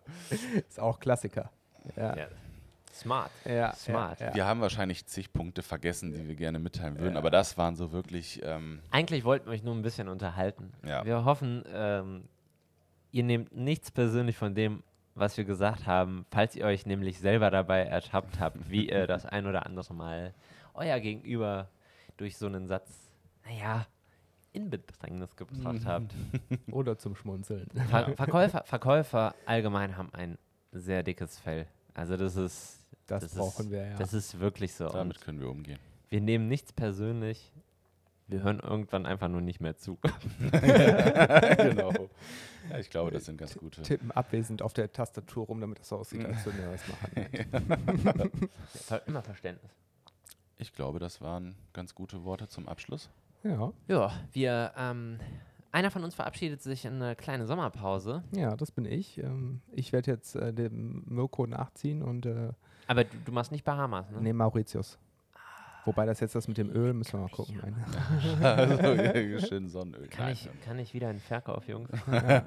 [0.69, 1.51] Ist auch Klassiker.
[1.97, 2.27] Ja, Ja.
[2.93, 3.31] Smart.
[3.47, 4.21] ja, Smart.
[4.21, 4.35] Ja, ja.
[4.35, 7.19] Wir haben wahrscheinlich zig Punkte vergessen, die wir gerne mitteilen würden, Ja.
[7.19, 10.73] aber das waren so wirklich, ähm, Eigentlich wollten wir euch nur ein bisschen unterhalten.
[10.85, 11.05] Ja.
[11.05, 12.25] Wir hoffen, ähm,
[13.13, 14.83] ihr nehmt nichts persönlich von dem,
[15.15, 19.27] was wir gesagt haben, falls ihr euch nämlich selber dabei ertappt habt, wie ihr das
[19.27, 20.35] ein oder andere Mal
[20.75, 21.69] euer Gegenüber
[22.17, 23.11] durch so einen Satz,
[23.45, 23.87] naja,
[24.53, 26.13] in Bedrängnis gebracht habt.
[26.73, 27.69] Oder zum Schmunzeln.
[27.89, 30.39] Ver Verkäufer, Verkäufer allgemein haben ein
[30.73, 31.67] sehr dickes Fell.
[31.95, 33.97] Also das ist, Das, Das brauchen ist, wir ja.
[33.97, 34.87] das ist wirklich so.
[34.87, 35.79] Und damit können wir umgehen.
[36.09, 37.53] wir nehmen nichts persönlich.
[38.27, 39.99] Wir hören irgendwann einfach nur nicht mehr zu.
[40.51, 41.93] genau.
[42.71, 43.83] Ja, ich glaube, das sind ganz gute.
[43.83, 48.31] Tippen abwesend auf der Tastatur rum, damit das so aussieht, als würden wir was machen.
[48.73, 49.71] Ver- Immer Verständnis.
[50.59, 53.09] Ich glaube, das waren ganz gute Worte zum Abschluss.
[53.43, 55.19] Ja, Ja, wir, ähm,
[55.73, 58.23] einer von uns verabschiedet sich in eine kleine Sommerpause.
[58.33, 59.19] ja, das bin ich.
[59.19, 62.51] Ähm, ich werde jetzt äh, dem Mirko nachziehen und äh,
[62.87, 64.21] Aber du, du machst nicht Bahamas, ne?
[64.21, 64.99] nee, Mauritius.
[65.87, 67.59] Wobei das jetzt das mit dem Öl, müssen wir mal gucken.
[68.43, 70.07] also, schön Sonnenöl.
[70.09, 71.89] Kann Nein, ich, kann ich wieder in den Verkauf, Jungs?
[72.11, 72.43] ja,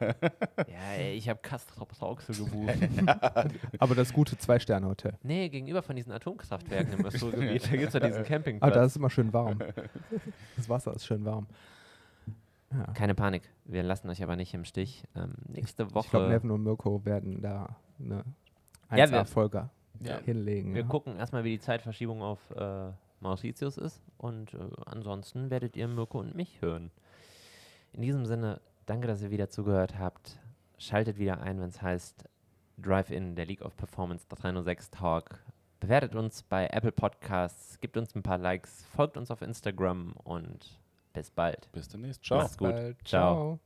[0.98, 2.76] ey, ich habe Kastrop Rauxel gebucht.
[3.80, 5.14] Aber das gute Zwei-Sterne-Hotel.
[5.24, 8.74] Nee, gegenüber von diesen Atomkraftwerken im Östrogebiet, da gibt es ja diesen Aber Campingplatz.
[8.74, 9.60] da ist immer schön warm.
[10.56, 11.48] Das Wasser ist schön warm.
[12.72, 12.86] Ja.
[12.94, 15.04] Keine Panik, wir lassen euch aber nicht im Stich.
[15.16, 18.24] Ähm, nächste Woche, Ich glaube, Neven und Mirko werden da eine
[18.92, 19.70] Ja, wir- 1A-Folge
[20.02, 20.18] Ja.
[20.20, 20.74] hinlegen.
[20.74, 20.88] wir ja.
[20.88, 22.92] gucken erstmal, wie die Zeitverschiebung auf äh,
[23.24, 26.92] Mauritius ist und äh, ansonsten werdet ihr Mirko und mich hören.
[27.94, 30.40] In diesem Sinne, danke, dass ihr wieder zugehört habt.
[30.78, 32.30] Schaltet wieder ein, wenn es heißt
[32.78, 35.40] Drive-In, der League of Performance 306 Talk.
[35.80, 40.80] Bewertet uns bei Apple Podcasts, gibt uns ein paar Likes, folgt uns auf Instagram und
[41.14, 41.72] bis bald.
[41.72, 42.24] Bis demnächst.
[42.24, 42.40] Ciao.
[42.40, 42.72] Macht's gut.
[42.72, 42.98] Bald.
[43.08, 43.36] Ciao.
[43.36, 43.60] Ciao.